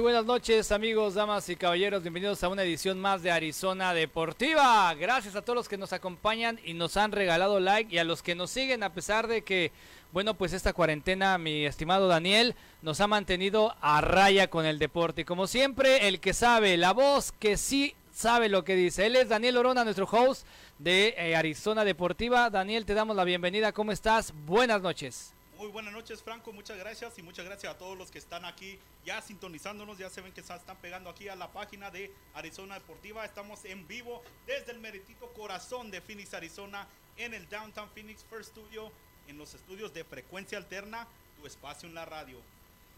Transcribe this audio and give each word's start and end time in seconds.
Buenas 0.00 0.24
noches 0.24 0.72
amigos, 0.72 1.12
damas 1.12 1.46
y 1.50 1.56
caballeros, 1.56 2.00
bienvenidos 2.00 2.42
a 2.42 2.48
una 2.48 2.62
edición 2.62 2.98
más 2.98 3.22
de 3.22 3.30
Arizona 3.30 3.92
Deportiva. 3.92 4.94
Gracias 4.94 5.36
a 5.36 5.42
todos 5.42 5.54
los 5.54 5.68
que 5.68 5.76
nos 5.76 5.92
acompañan 5.92 6.58
y 6.64 6.72
nos 6.72 6.96
han 6.96 7.12
regalado 7.12 7.60
like 7.60 7.94
y 7.94 7.98
a 7.98 8.04
los 8.04 8.22
que 8.22 8.34
nos 8.34 8.50
siguen 8.50 8.82
a 8.82 8.94
pesar 8.94 9.28
de 9.28 9.42
que, 9.42 9.72
bueno, 10.10 10.32
pues 10.32 10.54
esta 10.54 10.72
cuarentena, 10.72 11.36
mi 11.36 11.66
estimado 11.66 12.08
Daniel, 12.08 12.54
nos 12.80 13.02
ha 13.02 13.08
mantenido 13.08 13.76
a 13.82 14.00
raya 14.00 14.48
con 14.48 14.64
el 14.64 14.78
deporte. 14.78 15.20
Y 15.20 15.26
como 15.26 15.46
siempre, 15.46 16.08
el 16.08 16.18
que 16.18 16.32
sabe, 16.32 16.78
la 16.78 16.94
voz 16.94 17.32
que 17.32 17.58
sí 17.58 17.94
sabe 18.10 18.48
lo 18.48 18.64
que 18.64 18.76
dice. 18.76 19.04
Él 19.04 19.16
es 19.16 19.28
Daniel 19.28 19.58
Orona, 19.58 19.84
nuestro 19.84 20.08
host 20.10 20.46
de 20.78 21.14
eh, 21.18 21.36
Arizona 21.36 21.84
Deportiva. 21.84 22.48
Daniel, 22.48 22.86
te 22.86 22.94
damos 22.94 23.16
la 23.16 23.24
bienvenida. 23.24 23.72
¿Cómo 23.72 23.92
estás? 23.92 24.32
Buenas 24.46 24.80
noches. 24.80 25.34
Muy 25.60 25.68
buenas 25.68 25.92
noches, 25.92 26.22
Franco. 26.22 26.54
Muchas 26.54 26.78
gracias 26.78 27.18
y 27.18 27.22
muchas 27.22 27.44
gracias 27.44 27.74
a 27.74 27.76
todos 27.76 27.98
los 27.98 28.10
que 28.10 28.16
están 28.16 28.46
aquí 28.46 28.78
ya 29.04 29.20
sintonizándonos. 29.20 29.98
Ya 29.98 30.08
se 30.08 30.22
ven 30.22 30.32
que 30.32 30.40
están 30.40 30.78
pegando 30.80 31.10
aquí 31.10 31.28
a 31.28 31.36
la 31.36 31.52
página 31.52 31.90
de 31.90 32.10
Arizona 32.32 32.76
Deportiva. 32.76 33.26
Estamos 33.26 33.66
en 33.66 33.86
vivo 33.86 34.22
desde 34.46 34.72
el 34.72 34.78
meritito 34.78 35.30
corazón 35.34 35.90
de 35.90 36.00
Phoenix, 36.00 36.32
Arizona, 36.32 36.88
en 37.18 37.34
el 37.34 37.46
Downtown 37.50 37.90
Phoenix 37.90 38.24
First 38.30 38.52
Studio, 38.52 38.90
en 39.28 39.36
los 39.36 39.52
estudios 39.52 39.92
de 39.92 40.02
frecuencia 40.02 40.56
alterna, 40.56 41.06
tu 41.38 41.46
espacio 41.46 41.86
en 41.86 41.94
la 41.94 42.06
radio. 42.06 42.38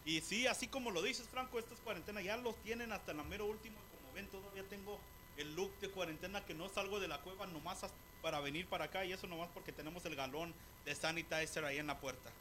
Y 0.05 0.21
sí, 0.21 0.47
así 0.47 0.69
como 0.69 0.89
lo 0.89 1.01
dices, 1.01 1.27
Franco, 1.27 1.59
estas 1.59 1.81
cuarentenas 1.81 2.23
ya 2.23 2.37
los 2.37 2.55
tienen 2.63 2.93
hasta 2.93 3.13
la 3.13 3.23
mero 3.23 3.45
último. 3.45 3.75
Como 3.91 4.13
ven, 4.13 4.27
todavía 4.27 4.63
tengo 4.69 5.01
el 5.35 5.53
look 5.53 5.77
de 5.81 5.89
cuarentena 5.89 6.45
que 6.45 6.53
no 6.53 6.69
salgo 6.69 7.01
de 7.01 7.09
la 7.09 7.19
cueva 7.19 7.45
nomás 7.45 7.81
para 8.21 8.39
venir 8.39 8.67
para 8.67 8.85
acá 8.85 9.03
y 9.03 9.11
eso 9.11 9.27
nomás 9.27 9.49
porque 9.53 9.73
tenemos 9.73 10.05
el 10.05 10.15
galón 10.15 10.53
de 10.85 10.95
sanitizer 10.95 11.65
ahí 11.65 11.77
en 11.77 11.87
la 11.87 11.99
puerta 11.99 12.31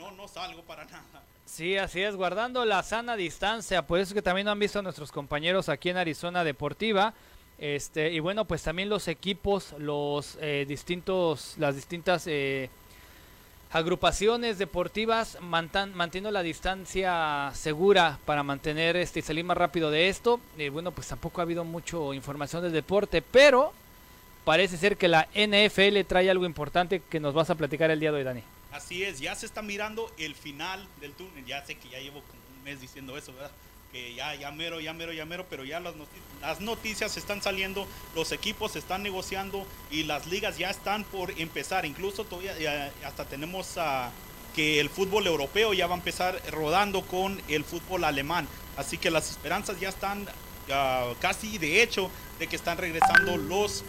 no, 0.00 0.10
no 0.12 0.28
salgo 0.28 0.62
para 0.62 0.84
nada. 0.86 1.22
Sí, 1.44 1.76
así 1.76 2.00
es, 2.00 2.16
guardando 2.16 2.64
la 2.64 2.82
sana 2.82 3.16
distancia. 3.16 3.86
Por 3.86 4.00
eso 4.00 4.14
que 4.14 4.22
también 4.22 4.48
han 4.48 4.58
visto 4.58 4.80
nuestros 4.80 5.12
compañeros 5.12 5.68
aquí 5.68 5.90
en 5.90 5.98
Arizona 5.98 6.42
Deportiva. 6.42 7.12
Este, 7.58 8.10
y 8.10 8.20
bueno, 8.20 8.46
pues 8.46 8.62
también 8.62 8.88
los 8.88 9.08
equipos, 9.08 9.74
los 9.78 10.38
eh, 10.40 10.64
distintos, 10.66 11.56
las 11.58 11.76
distintas 11.76 12.26
eh, 12.26 12.70
agrupaciones 13.72 14.56
deportivas 14.56 15.36
manteniendo 15.42 16.30
la 16.30 16.42
distancia 16.42 17.50
segura 17.52 18.18
para 18.24 18.42
mantener 18.42 18.96
este 18.96 19.18
y 19.18 19.22
salir 19.22 19.44
más 19.44 19.58
rápido 19.58 19.90
de 19.90 20.08
esto. 20.08 20.40
Y 20.56 20.70
bueno, 20.70 20.92
pues 20.92 21.08
tampoco 21.08 21.42
ha 21.42 21.44
habido 21.44 21.64
mucha 21.64 21.98
información 22.14 22.62
del 22.62 22.72
deporte, 22.72 23.20
pero 23.20 23.74
parece 24.44 24.78
ser 24.78 24.96
que 24.96 25.08
la 25.08 25.28
NFL 25.34 26.00
trae 26.08 26.30
algo 26.30 26.46
importante 26.46 27.02
que 27.10 27.20
nos 27.20 27.34
vas 27.34 27.50
a 27.50 27.54
platicar 27.54 27.90
el 27.90 28.00
día 28.00 28.12
de 28.12 28.18
hoy, 28.18 28.24
Dani. 28.24 28.42
Así 28.72 29.02
es, 29.02 29.18
ya 29.18 29.34
se 29.34 29.46
está 29.46 29.62
mirando 29.62 30.12
el 30.16 30.34
final 30.34 30.86
del 31.00 31.12
túnel. 31.12 31.44
Ya 31.44 31.64
sé 31.64 31.74
que 31.76 31.88
ya 31.88 31.98
llevo 31.98 32.18
un 32.18 32.64
mes 32.64 32.80
diciendo 32.80 33.16
eso, 33.16 33.32
¿verdad? 33.32 33.50
Que 33.92 34.14
ya, 34.14 34.34
ya 34.36 34.52
mero, 34.52 34.78
ya 34.80 34.92
mero, 34.92 35.12
ya 35.12 35.26
mero, 35.26 35.46
pero 35.50 35.64
ya 35.64 35.80
las, 35.80 35.96
noticias, 36.60 37.10
las 37.10 37.16
están 37.16 37.42
saliendo, 37.42 37.88
los 38.14 38.30
equipos 38.30 38.76
están 38.76 39.02
negociando 39.02 39.66
y 39.90 40.04
las 40.04 40.26
ligas 40.28 40.58
ya 40.58 40.70
están 40.70 41.02
por 41.02 41.32
empezar. 41.40 41.84
Incluso 41.84 42.24
todavía 42.24 42.92
hasta 43.04 43.24
tenemos 43.24 43.76
que 44.54 44.78
el 44.78 44.88
fútbol 44.88 45.26
europeo 45.26 45.74
ya 45.74 45.88
va 45.88 45.94
a 45.94 45.98
empezar 45.98 46.40
rodando 46.52 47.02
con 47.02 47.42
el 47.48 47.64
fútbol 47.64 48.04
alemán. 48.04 48.46
Así 48.76 48.96
que 48.96 49.10
las 49.10 49.30
esperanzas 49.30 49.80
ya 49.80 49.88
están 49.88 50.28
casi 51.20 51.58
de 51.58 51.82
hecho 51.82 52.10
de 52.38 52.46
que 52.46 52.54
están 52.54 52.78
regresando 52.78 53.36
los 53.36 53.84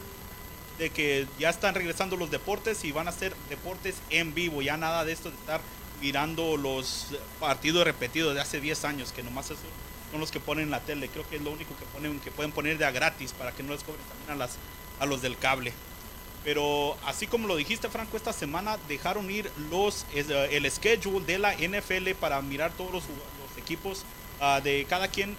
de 0.78 0.90
que 0.90 1.28
ya 1.40 1.50
están 1.50 1.76
regresando 1.76 2.16
los 2.16 2.32
deportes 2.32 2.84
y 2.84 2.92
van 2.92 3.08
a 3.08 3.12
ser 3.12 3.36
deportes 3.50 3.96
en 4.10 4.34
vivo, 4.34 4.62
ya 4.62 4.78
nada 4.78 5.06
de 5.06 5.14
esto 5.14 5.30
de 5.30 5.38
estar 5.38 5.62
mirando 6.02 6.58
los 6.58 7.08
partidos 7.40 7.84
repetidos 7.84 8.34
de 8.34 8.42
hace 8.42 8.60
10 8.60 8.86
años, 8.86 9.12
que 9.12 9.24
nomás 9.24 9.48
son 9.48 10.20
los 10.20 10.32
que 10.32 10.40
ponen 10.40 10.66
en 10.66 10.72
la 10.72 10.82
tele, 10.82 11.08
creo 11.10 11.28
que 11.30 11.38
es 11.38 11.42
lo 11.42 11.52
único 11.52 11.76
que 11.78 11.86
ponen 11.86 12.20
que 12.20 12.32
pueden 12.32 12.52
poner 12.52 12.78
de 12.78 12.86
a 12.86 12.92
gratis 12.92 13.34
para 13.34 13.52
que 13.52 13.64
no 13.64 13.74
les 13.74 13.84
cobren 13.84 14.04
también 14.08 14.32
a 14.32 14.36
las 14.36 14.58
a 15.00 15.06
los 15.06 15.22
del 15.22 15.38
cable. 15.38 15.74
Pero 16.44 16.98
así 17.06 17.28
como 17.28 17.48
lo 17.48 17.56
dijiste, 17.56 17.90
Franco, 17.90 18.18
esta 18.18 18.34
semana 18.34 18.78
dejaron 18.88 19.30
ir 19.30 19.52
los 19.70 20.06
el 20.14 20.70
schedule 20.72 21.26
de 21.26 21.40
la 21.40 21.54
NFL 21.54 22.12
para 22.20 22.42
mirar 22.42 22.72
todos 22.72 22.92
los, 22.92 23.04
equipos 23.58 24.06
ah, 24.40 24.62
de 24.64 24.86
cada 24.90 25.10
quien 25.10 25.36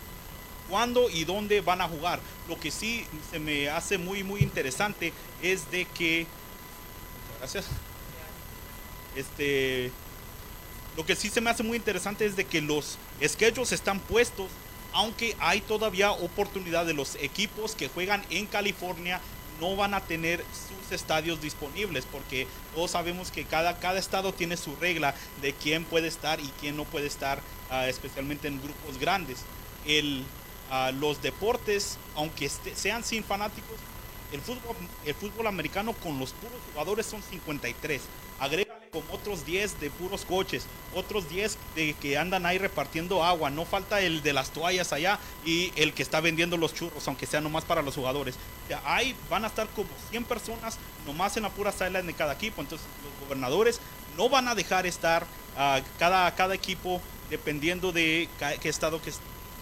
cuándo 0.73 1.11
y 1.11 1.25
dónde 1.25 1.61
van 1.61 1.83
a 1.83 1.89
jugar. 1.89 2.19
Lo 2.49 2.59
que 2.59 2.71
sí 2.71 3.05
se 3.31 3.39
me 3.39 3.69
hace 3.69 3.99
muy, 3.99 4.25
muy 4.25 4.41
interesante 4.41 5.13
es 5.43 5.71
de 5.71 5.85
que. 5.85 6.27
Gracias. 7.39 7.67
Este. 9.15 9.93
Lo 10.97 11.05
que 11.05 11.15
sí 11.15 11.29
se 11.29 11.43
me 11.43 11.51
hace 11.51 11.63
muy 11.63 11.77
interesante 11.77 12.25
es 12.25 12.37
de 12.37 12.47
que 12.47 12.63
los 12.63 12.97
schedules 13.23 13.73
están 13.73 14.01
puestos, 14.01 14.51
aunque 14.95 15.37
hay 15.41 15.61
todavía 15.61 16.11
oportunidad 16.11 16.87
de 16.87 16.95
los 16.95 17.17
equipos 17.17 17.75
que 17.75 17.89
juegan 17.89 18.25
en 18.31 18.47
California 18.47 19.21
no 19.61 19.77
van 19.77 19.95
a 19.95 20.01
tener 20.01 20.45
sus 20.53 20.91
estadios 20.93 21.41
disponibles 21.41 22.05
porque 22.11 22.49
todos 22.75 22.91
sabemos 22.91 23.31
que 23.31 23.45
cada, 23.45 23.79
cada 23.79 23.99
estado 23.99 24.33
tiene 24.33 24.57
su 24.57 24.75
regla 24.77 25.15
de 25.41 25.53
quién 25.53 25.85
puede 25.85 26.09
estar 26.09 26.41
y 26.41 26.51
quién 26.61 26.77
no 26.77 26.85
puede 26.85 27.07
estar, 27.07 27.41
ah, 27.71 27.89
especialmente 27.89 28.49
en 28.49 28.61
grupos 28.61 28.99
grandes. 28.99 29.39
El, 29.87 30.25
los 31.01 31.21
deportes, 31.23 31.99
aunque 32.15 32.47
este, 32.47 32.75
sean 32.75 33.05
sin 33.05 33.25
fanáticos, 33.25 33.77
el 34.33 34.41
fútbol, 34.41 34.77
el 35.05 35.15
fútbol 35.15 35.47
americano 35.47 35.93
con 35.93 36.19
los 36.19 36.33
puros 36.33 36.59
jugadores 36.73 37.05
son 37.05 37.23
53. 37.23 38.01
Agrégale 38.41 38.89
con 38.91 39.03
otros 39.11 39.45
10 39.45 39.79
de 39.79 39.91
puros 39.91 40.25
coches, 40.25 40.65
otros 40.95 41.29
10 41.29 41.59
de 41.77 41.95
que 41.95 42.17
andan 42.17 42.47
ahí 42.47 42.57
repartiendo 42.57 43.23
agua. 43.23 43.51
No 43.51 43.67
falta 43.67 44.01
el 44.01 44.23
de 44.23 44.33
las 44.33 44.51
toallas 44.51 44.93
allá 44.95 45.19
y 45.45 45.71
el 45.77 45.93
que 45.93 46.03
está 46.03 46.21
vendiendo 46.21 46.57
los 46.57 46.73
churros, 46.73 47.07
aunque 47.09 47.27
sea 47.27 47.43
nomás 47.43 47.65
para 47.65 47.83
los 47.83 47.95
jugadores. 47.95 48.37
Ahí 48.85 49.15
van 49.29 49.45
a 49.45 49.49
estar 49.49 49.69
como 49.69 49.91
100 50.11 50.25
personas 50.25 50.79
nomás 51.07 51.37
en 51.37 51.43
la 51.43 51.51
pura 51.51 51.71
sala 51.71 52.01
de 52.01 52.15
cada 52.15 52.33
equipo. 52.33 52.63
Entonces 52.63 52.87
los 53.05 53.29
gobernadores 53.29 53.81
no 54.17 54.31
van 54.31 54.49
a 54.49 54.55
dejar 54.55 54.87
estar 54.87 55.27
a 55.57 55.83
cada, 55.99 56.35
cada 56.35 56.55
equipo 56.55 57.03
dependiendo 57.29 57.93
de 57.93 58.29
qué 58.61 58.69
estado 58.69 59.01
que 59.01 59.13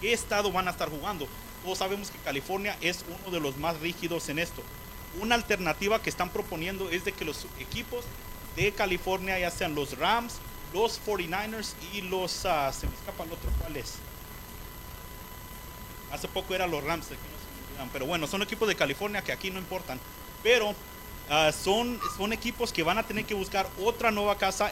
qué 0.01 0.13
estado 0.13 0.51
van 0.51 0.67
a 0.67 0.71
estar 0.71 0.89
jugando. 0.89 1.27
Todos 1.63 1.77
sabemos 1.77 2.09
que 2.09 2.17
California 2.19 2.75
es 2.81 3.05
uno 3.07 3.31
de 3.31 3.39
los 3.39 3.55
más 3.57 3.79
rígidos 3.79 4.27
en 4.29 4.39
esto. 4.39 4.63
Una 5.21 5.35
alternativa 5.35 6.01
que 6.01 6.09
están 6.09 6.29
proponiendo 6.29 6.89
es 6.89 7.05
de 7.05 7.11
que 7.11 7.23
los 7.23 7.45
equipos 7.59 8.03
de 8.55 8.71
California, 8.71 9.39
ya 9.39 9.51
sean 9.51 9.75
los 9.75 9.97
Rams, 9.97 10.39
los 10.73 10.99
49ers 11.05 11.73
y 11.93 12.01
los... 12.01 12.45
Ah, 12.45 12.71
se 12.73 12.87
me 12.87 12.93
escapa 12.95 13.23
el 13.23 13.31
otro, 13.31 13.49
¿cuál 13.59 13.77
es? 13.77 13.95
Hace 16.11 16.27
poco 16.27 16.53
eran 16.53 16.71
los 16.71 16.83
Rams, 16.83 17.07
pero 17.93 18.05
bueno, 18.05 18.27
son 18.27 18.41
equipos 18.41 18.67
de 18.67 18.75
California 18.75 19.21
que 19.21 19.31
aquí 19.31 19.49
no 19.49 19.59
importan. 19.59 19.99
Pero 20.43 20.73
ah, 21.29 21.51
son, 21.51 21.99
son 22.17 22.33
equipos 22.33 22.73
que 22.73 22.83
van 22.83 22.97
a 22.97 23.03
tener 23.03 23.25
que 23.25 23.33
buscar 23.33 23.69
otra 23.79 24.11
nueva 24.11 24.37
casa 24.37 24.71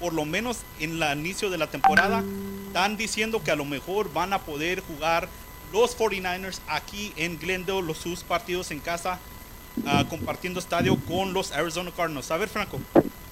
por 0.00 0.12
lo 0.12 0.24
menos 0.24 0.58
en 0.80 1.02
el 1.02 1.18
inicio 1.18 1.50
de 1.50 1.58
la 1.58 1.68
temporada, 1.68 2.24
están 2.74 2.96
diciendo 2.96 3.40
que 3.40 3.52
a 3.52 3.54
lo 3.54 3.64
mejor 3.64 4.12
van 4.12 4.32
a 4.32 4.40
poder 4.40 4.80
jugar 4.80 5.28
los 5.72 5.96
49ers 5.96 6.58
aquí 6.66 7.12
en 7.14 7.38
Glendale, 7.38 7.82
los 7.82 7.98
sus 7.98 8.24
partidos 8.24 8.72
en 8.72 8.80
casa, 8.80 9.20
ah, 9.86 10.04
compartiendo 10.10 10.58
estadio 10.58 10.96
con 11.06 11.32
los 11.32 11.52
Arizona 11.52 11.92
Cardinals. 11.96 12.32
A 12.32 12.36
ver, 12.36 12.48
Franco, 12.48 12.80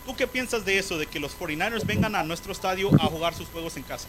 ¿tú 0.07 0.15
qué 0.15 0.29
piensas 0.29 0.65
de 0.65 0.79
eso, 0.79 0.97
de 0.97 1.07
que 1.07 1.19
los 1.19 1.37
49ers 1.37 1.85
vengan 1.85 2.15
a 2.15 2.23
nuestro 2.23 2.53
estadio 2.53 2.89
a 3.01 3.07
jugar 3.07 3.35
sus 3.35 3.49
juegos 3.49 3.77
en 3.77 3.83
casa? 3.83 4.07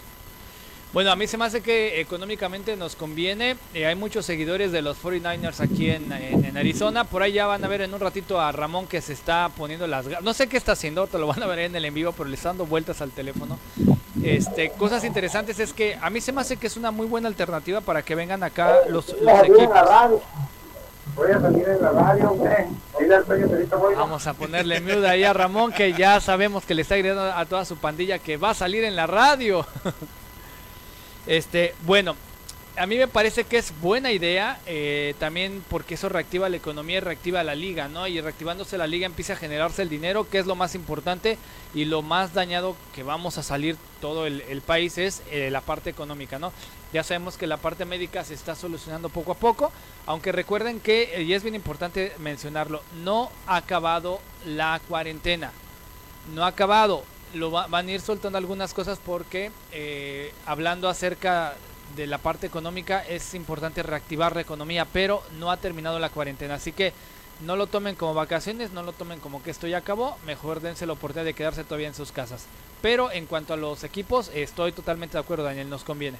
Bueno, 0.93 1.11
a 1.11 1.15
mí 1.15 1.25
se 1.25 1.35
me 1.39 1.45
hace 1.45 1.61
que 1.61 1.99
económicamente 1.99 2.75
nos 2.75 2.95
conviene. 2.95 3.57
Eh, 3.73 3.87
hay 3.87 3.95
muchos 3.95 4.27
seguidores 4.27 4.71
de 4.71 4.83
los 4.83 5.01
49ers 5.01 5.61
aquí 5.61 5.89
en, 5.89 6.13
Arizona. 6.55 7.05
Por 7.05 7.23
ahí 7.23 7.31
ya 7.31 7.47
van 7.47 7.65
a 7.65 7.67
ver 7.67 7.81
en 7.81 7.91
un 7.95 7.99
ratito 7.99 8.39
a 8.39 8.51
Ramón 8.51 8.85
que 8.85 9.01
se 9.01 9.13
está 9.13 9.49
poniendo 9.57 9.87
las... 9.87 10.05
No 10.21 10.35
sé 10.35 10.47
qué 10.47 10.57
está 10.57 10.73
haciendo, 10.73 11.07
te 11.07 11.17
lo 11.17 11.25
van 11.25 11.41
a 11.41 11.47
ver 11.47 11.57
en 11.57 11.75
el 11.75 11.85
en 11.85 11.93
vivo, 11.95 12.11
pero 12.11 12.29
le 12.29 12.35
está 12.35 12.49
dando 12.49 12.67
vueltas 12.67 13.01
al 13.01 13.09
teléfono. 13.09 13.57
Este, 14.23 14.69
cosas 14.71 15.03
interesantes 15.03 15.59
es 15.59 15.73
que 15.73 15.97
a 16.01 16.09
mí 16.09 16.21
se 16.21 16.31
me 16.31 16.41
hace 16.41 16.57
que 16.57 16.67
es 16.67 16.77
una 16.77 16.91
muy 16.91 17.07
buena 17.07 17.27
alternativa 17.27 17.81
para 17.81 18.01
que 18.01 18.15
vengan 18.15 18.41
acá 18.43 18.79
los, 18.87 19.09
equipos. 19.09 19.69
Voy 21.15 21.31
a 21.31 21.39
salir 21.39 21.67
en 21.67 21.81
la 21.81 21.91
radio, 21.91 22.37
Vamos 23.95 24.25
a 24.25 24.33
ponerle 24.33 24.79
mute 24.79 25.07
ahí 25.07 25.23
a 25.23 25.33
Ramón 25.33 25.71
que 25.73 25.93
ya 25.93 26.19
sabemos 26.21 26.65
que 26.65 26.73
le 26.73 26.83
está 26.83 26.95
gritando 26.95 27.23
a 27.23 27.45
toda 27.45 27.65
su 27.65 27.75
pandilla 27.77 28.19
que 28.19 28.37
va 28.37 28.51
a 28.51 28.53
salir 28.53 28.83
en 28.83 28.95
la 28.95 29.07
radio. 29.07 29.65
Este, 31.25 31.73
bueno, 31.83 32.17
a 32.75 32.87
mí 32.87 32.97
me 32.97 33.07
parece 33.07 33.43
que 33.43 33.57
es 33.57 33.71
buena 33.81 34.11
idea, 34.11 34.59
eh, 34.65 35.13
también 35.19 35.63
porque 35.69 35.93
eso 35.93 36.09
reactiva 36.09 36.49
la 36.49 36.57
economía 36.57 36.97
y 36.97 37.01
reactiva 37.01 37.43
la 37.43 37.53
liga, 37.53 37.87
¿no? 37.87 38.07
Y 38.07 38.19
reactivándose 38.19 38.79
la 38.79 38.87
liga 38.87 39.05
empieza 39.05 39.33
a 39.33 39.35
generarse 39.35 39.83
el 39.83 39.89
dinero, 39.89 40.27
que 40.27 40.39
es 40.39 40.47
lo 40.47 40.55
más 40.55 40.73
importante 40.73 41.37
y 41.75 41.85
lo 41.85 42.01
más 42.01 42.33
dañado 42.33 42.75
que 42.95 43.03
vamos 43.03 43.37
a 43.37 43.43
salir 43.43 43.77
todo 44.01 44.25
el, 44.25 44.61
país 44.65 44.97
es 44.97 45.21
eh, 45.29 45.49
la 45.51 45.61
parte 45.61 45.91
económica, 45.91 46.39
¿no? 46.39 46.51
Ya 46.93 47.03
sabemos 47.03 47.37
que 47.37 47.47
la 47.47 47.57
parte 47.57 47.85
médica 47.85 48.23
se 48.23 48.33
está 48.33 48.55
solucionando 48.55 49.09
poco 49.09 49.33
a 49.33 49.35
poco, 49.35 49.71
aunque 50.07 50.31
recuerden 50.31 50.79
que, 50.79 51.23
y 51.23 51.33
es 51.33 51.43
bien 51.43 51.55
importante 51.55 52.13
mencionarlo, 52.19 52.81
no 53.03 53.31
ha 53.45 53.57
acabado 53.57 54.19
la 54.45 54.81
cuarentena, 54.87 55.51
no 56.33 56.43
ha 56.43 56.47
acabado, 56.47 57.03
lo 57.35 57.51
van 57.51 57.87
a 57.87 57.91
ir 57.91 58.01
soltando 58.01 58.37
algunas 58.37 58.73
cosas 58.73 58.99
porque 59.03 59.51
eh, 59.71 60.31
hablando 60.45 60.87
acerca 60.87 61.55
de 61.95 62.07
la 62.07 62.17
parte 62.17 62.47
económica 62.47 63.05
es 63.07 63.33
importante 63.33 63.83
reactivar 63.83 64.35
la 64.35 64.41
economía, 64.41 64.85
pero 64.85 65.23
no 65.39 65.51
ha 65.51 65.57
terminado 65.57 65.99
la 65.99 66.09
cuarentena. 66.09 66.55
Así 66.55 66.71
que 66.71 66.93
no 67.41 67.55
lo 67.55 67.67
tomen 67.67 67.95
como 67.95 68.13
vacaciones, 68.13 68.71
no 68.71 68.83
lo 68.83 68.93
tomen 68.93 69.19
como 69.19 69.43
que 69.43 69.51
esto 69.51 69.67
ya 69.67 69.77
acabó, 69.77 70.17
mejor 70.25 70.61
dense 70.61 70.85
la 70.85 70.93
oportunidad 70.93 71.25
de 71.25 71.33
quedarse 71.33 71.63
todavía 71.63 71.87
en 71.87 71.95
sus 71.95 72.11
casas. 72.11 72.45
Pero 72.81 73.11
en 73.11 73.25
cuanto 73.25 73.53
a 73.53 73.57
los 73.57 73.83
equipos, 73.83 74.31
estoy 74.33 74.71
totalmente 74.71 75.13
de 75.13 75.21
acuerdo, 75.21 75.43
Daniel, 75.43 75.69
nos 75.69 75.83
conviene. 75.83 76.17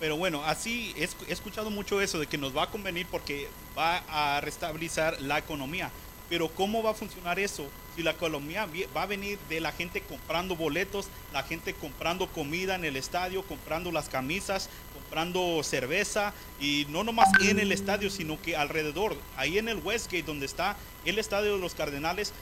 Pero 0.00 0.16
bueno, 0.16 0.44
así 0.44 0.94
he 0.96 1.32
escuchado 1.32 1.70
mucho 1.70 2.00
eso 2.00 2.18
de 2.18 2.26
que 2.26 2.38
nos 2.38 2.56
va 2.56 2.64
a 2.64 2.70
convenir 2.70 3.06
porque 3.10 3.48
va 3.76 4.02
a 4.08 4.40
restabilizar 4.40 5.20
la 5.20 5.38
economía. 5.38 5.90
Pero 6.28 6.48
¿cómo 6.48 6.82
va 6.82 6.90
a 6.90 6.94
funcionar 6.94 7.38
eso? 7.38 7.66
Si 7.96 8.02
la 8.02 8.10
economía 8.10 8.68
va 8.96 9.02
a 9.02 9.06
venir 9.06 9.38
de 9.48 9.60
la 9.60 9.72
gente 9.72 10.02
comprando 10.02 10.56
boletos, 10.56 11.08
la 11.32 11.42
gente 11.42 11.74
comprando 11.74 12.28
comida 12.28 12.74
en 12.74 12.84
el 12.84 12.96
estadio, 12.96 13.42
comprando 13.42 13.90
las 13.90 14.08
camisas, 14.08 14.68
comprando 14.92 15.62
cerveza 15.62 16.34
y 16.60 16.86
no 16.90 17.02
nomás 17.02 17.30
en 17.40 17.58
el 17.58 17.72
estadio, 17.72 18.10
sino 18.10 18.40
que 18.42 18.56
alrededor, 18.56 19.16
ahí 19.36 19.58
en 19.58 19.68
el 19.68 19.78
Westgate 19.78 20.22
donde 20.22 20.46
está 20.46 20.76
el 21.04 21.18
estadio 21.18 21.54
de 21.54 21.60
los 21.60 21.74
Cardenales, 21.74 22.32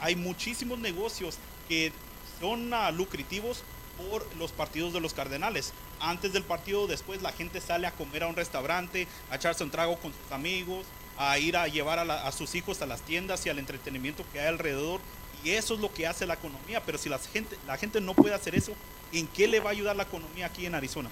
hay 0.00 0.16
muchísimos 0.16 0.78
negocios 0.78 1.38
que 1.68 1.92
son 2.40 2.72
uh, 2.72 2.92
lucrativos 2.92 3.62
por 3.96 4.26
los 4.36 4.50
partidos 4.52 4.92
de 4.92 5.00
los 5.00 5.14
Cardenales. 5.14 5.72
Antes 6.00 6.32
del 6.32 6.42
partido, 6.42 6.86
después 6.86 7.22
la 7.22 7.32
gente 7.32 7.60
sale 7.60 7.86
a 7.86 7.92
comer 7.92 8.24
a 8.24 8.26
un 8.26 8.36
restaurante, 8.36 9.06
a 9.30 9.36
echarse 9.36 9.62
un 9.62 9.70
trago 9.70 9.96
con 9.98 10.12
sus 10.12 10.32
amigos, 10.32 10.86
a 11.20 11.38
ir 11.38 11.54
a 11.54 11.68
llevar 11.68 11.98
a, 11.98 12.32
sus 12.32 12.54
hijos 12.54 12.80
a 12.80 12.86
las 12.86 13.02
tiendas 13.02 13.44
y 13.44 13.50
al 13.50 13.58
entretenimiento 13.58 14.24
que 14.32 14.40
hay 14.40 14.46
alrededor. 14.46 15.00
Y 15.44 15.50
eso 15.50 15.74
es 15.74 15.80
lo 15.80 15.92
que 15.92 16.06
hace 16.06 16.26
la 16.26 16.34
economía. 16.34 16.82
Pero 16.84 16.96
si 16.96 17.10
la 17.10 17.18
gente, 17.18 17.58
la 17.66 17.76
gente 17.76 18.00
no 18.00 18.14
puede 18.14 18.34
hacer 18.34 18.54
eso, 18.54 18.72
¿en 19.12 19.26
qué 19.26 19.46
le 19.46 19.60
va 19.60 19.68
a 19.68 19.72
ayudar 19.72 19.96
la 19.96 20.04
economía 20.04 20.46
aquí 20.46 20.64
en 20.64 20.74
Arizona? 20.74 21.10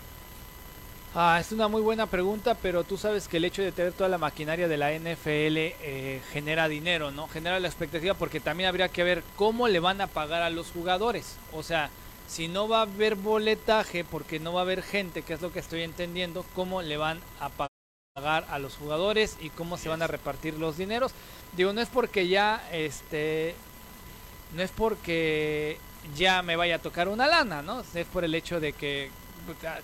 Ah, 1.15 1.39
es 1.41 1.53
una 1.53 1.69
muy 1.69 1.83
buena 1.83 2.07
pregunta, 2.07 2.55
pero 2.55 2.85
tú 2.85 2.97
sabes 2.97 3.29
que 3.29 3.37
el 3.37 3.45
hecho 3.45 3.61
de 3.61 3.73
tener 3.73 3.93
toda 3.93 4.09
la 4.09 4.19
maquinaria 4.19 4.67
de 4.67 4.77
la 4.79 4.93
NFL 4.93 5.57
eh, 5.57 6.23
genera 6.33 6.69
dinero, 6.69 7.11
¿no? 7.11 7.29
Genera 7.29 7.61
la 7.61 7.69
expectativa 7.69 8.15
porque 8.15 8.41
también 8.41 8.69
habría 8.69 8.89
que 8.89 9.05
ver 9.05 9.23
cómo 9.37 9.69
le 9.69 9.81
van 9.81 10.01
a 10.01 10.07
pagar 10.07 10.41
a 10.43 10.51
los 10.51 10.71
jugadores. 10.71 11.37
O 11.53 11.63
sea, 11.63 11.91
si 12.27 12.49
no 12.49 12.67
va 12.67 12.79
a 12.79 12.83
haber 12.83 13.15
boletaje 13.15 14.05
porque 14.05 14.41
no 14.41 14.55
va 14.55 14.61
a 14.61 14.65
haber 14.65 14.83
gente, 14.83 15.23
que 15.23 15.35
es 15.35 15.43
lo 15.43 15.53
que 15.53 15.61
estoy 15.61 15.83
entendiendo, 15.83 16.47
cómo 16.55 16.81
le 16.81 16.97
van 16.97 17.21
a 17.41 17.51
pagar 17.51 17.68
a 18.27 18.59
los 18.59 18.77
jugadores 18.77 19.37
y 19.41 19.51
cómo 19.51 19.77
se 19.77 19.89
van 19.89 20.03
a 20.03 20.07
repartir 20.07 20.55
los 20.55 20.77
dineros. 20.77 21.13
Digo, 21.57 21.73
no 21.73 21.81
es 21.81 21.89
porque 21.89 22.29
ya, 22.29 22.63
este, 22.73 23.55
no 24.55 24.63
es 24.63 24.71
porque 24.71 25.79
ya 26.17 26.43
me 26.43 26.57
vaya 26.57 26.77
a 26.77 26.79
tocar 26.79 27.09
una 27.09 27.27
lana, 27.27 27.63
¿no? 27.63 27.83
Es 27.95 28.07
por 28.07 28.25
el 28.25 28.35
hecho 28.35 28.61
de 28.61 28.73
que 28.73 29.11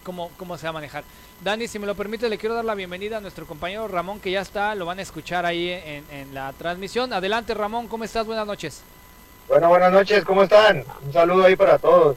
cómo, 0.03 0.31
cómo 0.37 0.59
se 0.59 0.65
va 0.65 0.71
a 0.71 0.75
manejar. 0.75 1.05
Dani, 1.43 1.69
si 1.69 1.79
me 1.79 1.87
lo 1.87 1.95
permite, 1.95 2.29
le 2.29 2.39
quiero 2.39 2.55
dar 2.55 2.65
la 2.65 2.75
bienvenida 2.75 3.19
a 3.19 3.21
nuestro 3.21 3.47
compañero 3.47 3.89
Ramón, 3.89 4.21
que 4.21 4.31
ya 4.31 4.41
está, 4.41 4.75
lo 4.75 4.87
van 4.87 4.99
a 4.99 5.03
escuchar 5.03 5.47
ahí 5.47 5.71
en, 5.71 6.05
en 6.11 6.35
la 6.35 6.53
transmisión. 6.53 7.13
Adelante, 7.13 7.55
Ramón, 7.55 7.89
¿cómo 7.89 8.05
estás? 8.05 8.27
Buenas 8.27 8.47
noches. 8.47 8.83
Bueno, 9.49 9.69
buenas 9.69 9.93
noches, 9.93 10.25
¿cómo 10.25 10.43
están? 10.43 10.85
Un 11.05 11.13
saludo 11.13 11.45
ahí 11.45 11.57
para 11.57 11.79
todos. 11.79 12.17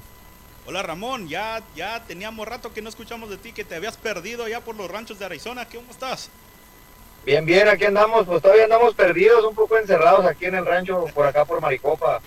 Hola 0.67 0.83
Ramón, 0.83 1.29
ya, 1.29 1.63
ya 1.77 2.03
teníamos 2.03 2.45
rato 2.45 2.73
que 2.73 2.81
no 2.81 2.89
escuchamos 2.89 3.29
de 3.29 3.37
ti, 3.37 3.53
que 3.53 3.63
te 3.63 3.75
habías 3.75 3.95
perdido 3.95 4.43
allá 4.43 4.59
por 4.59 4.75
los 4.75 4.91
ranchos 4.91 5.17
de 5.17 5.23
Arizona. 5.23 5.65
¿Cómo 5.65 5.89
estás? 5.89 6.29
Bien, 7.25 7.45
bien, 7.45 7.69
aquí 7.69 7.85
andamos, 7.85 8.25
pues 8.25 8.41
todavía 8.41 8.65
andamos 8.65 8.93
perdidos, 8.93 9.45
un 9.45 9.55
poco 9.55 9.77
encerrados 9.77 10.25
aquí 10.25 10.43
en 10.43 10.55
el 10.55 10.65
rancho, 10.65 11.05
por 11.15 11.25
acá 11.25 11.45
por 11.45 11.61
Maricopa. 11.61 12.19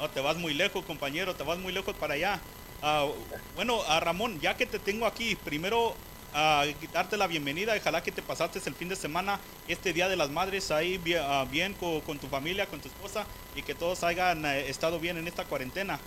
No, 0.00 0.10
te 0.10 0.20
vas 0.20 0.36
muy 0.36 0.52
lejos, 0.52 0.84
compañero, 0.84 1.36
te 1.36 1.44
vas 1.44 1.58
muy 1.58 1.72
lejos 1.72 1.94
para 1.94 2.14
allá. 2.14 2.40
Ah, 2.82 3.06
bueno, 3.54 3.80
a 3.86 4.00
Ramón, 4.00 4.40
ya 4.40 4.56
que 4.56 4.66
te 4.66 4.80
tengo 4.80 5.06
aquí, 5.06 5.36
primero 5.36 5.94
a 6.32 6.64
darte 6.92 7.16
la 7.16 7.28
bienvenida. 7.28 7.76
Ojalá 7.80 8.02
que 8.02 8.10
te 8.10 8.20
pasaste 8.20 8.60
el 8.66 8.74
fin 8.74 8.88
de 8.88 8.96
semana, 8.96 9.38
este 9.68 9.92
Día 9.92 10.08
de 10.08 10.16
las 10.16 10.30
Madres, 10.30 10.72
ahí 10.72 11.00
ah, 11.20 11.46
bien, 11.48 11.74
con, 11.74 12.18
tu 12.18 12.26
familia, 12.26 12.66
con 12.66 12.80
tu 12.80 12.88
esposa 12.88 13.26
y 13.54 13.62
que 13.62 13.76
todos 13.76 14.02
hayan 14.02 14.44
eh, 14.44 14.68
estado 14.68 14.98
bien 14.98 15.18
en 15.18 15.28
esta 15.28 15.44
cuarentena. 15.44 16.00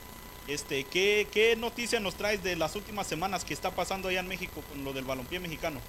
Este, 0.47 0.85
¿qué, 0.85 1.27
¿Qué 1.31 1.55
noticia 1.57 1.99
nos 1.99 2.15
traes 2.15 2.41
de 2.41 2.55
las 2.55 2.75
últimas 2.75 3.05
semanas 3.05 3.43
que 3.43 3.53
está 3.53 3.71
pasando 3.71 4.07
allá 4.07 4.21
en 4.21 4.27
México 4.27 4.63
con 4.69 4.83
lo 4.83 4.93
del 4.93 5.03
balompié 5.03 5.39
mexicano? 5.39 5.81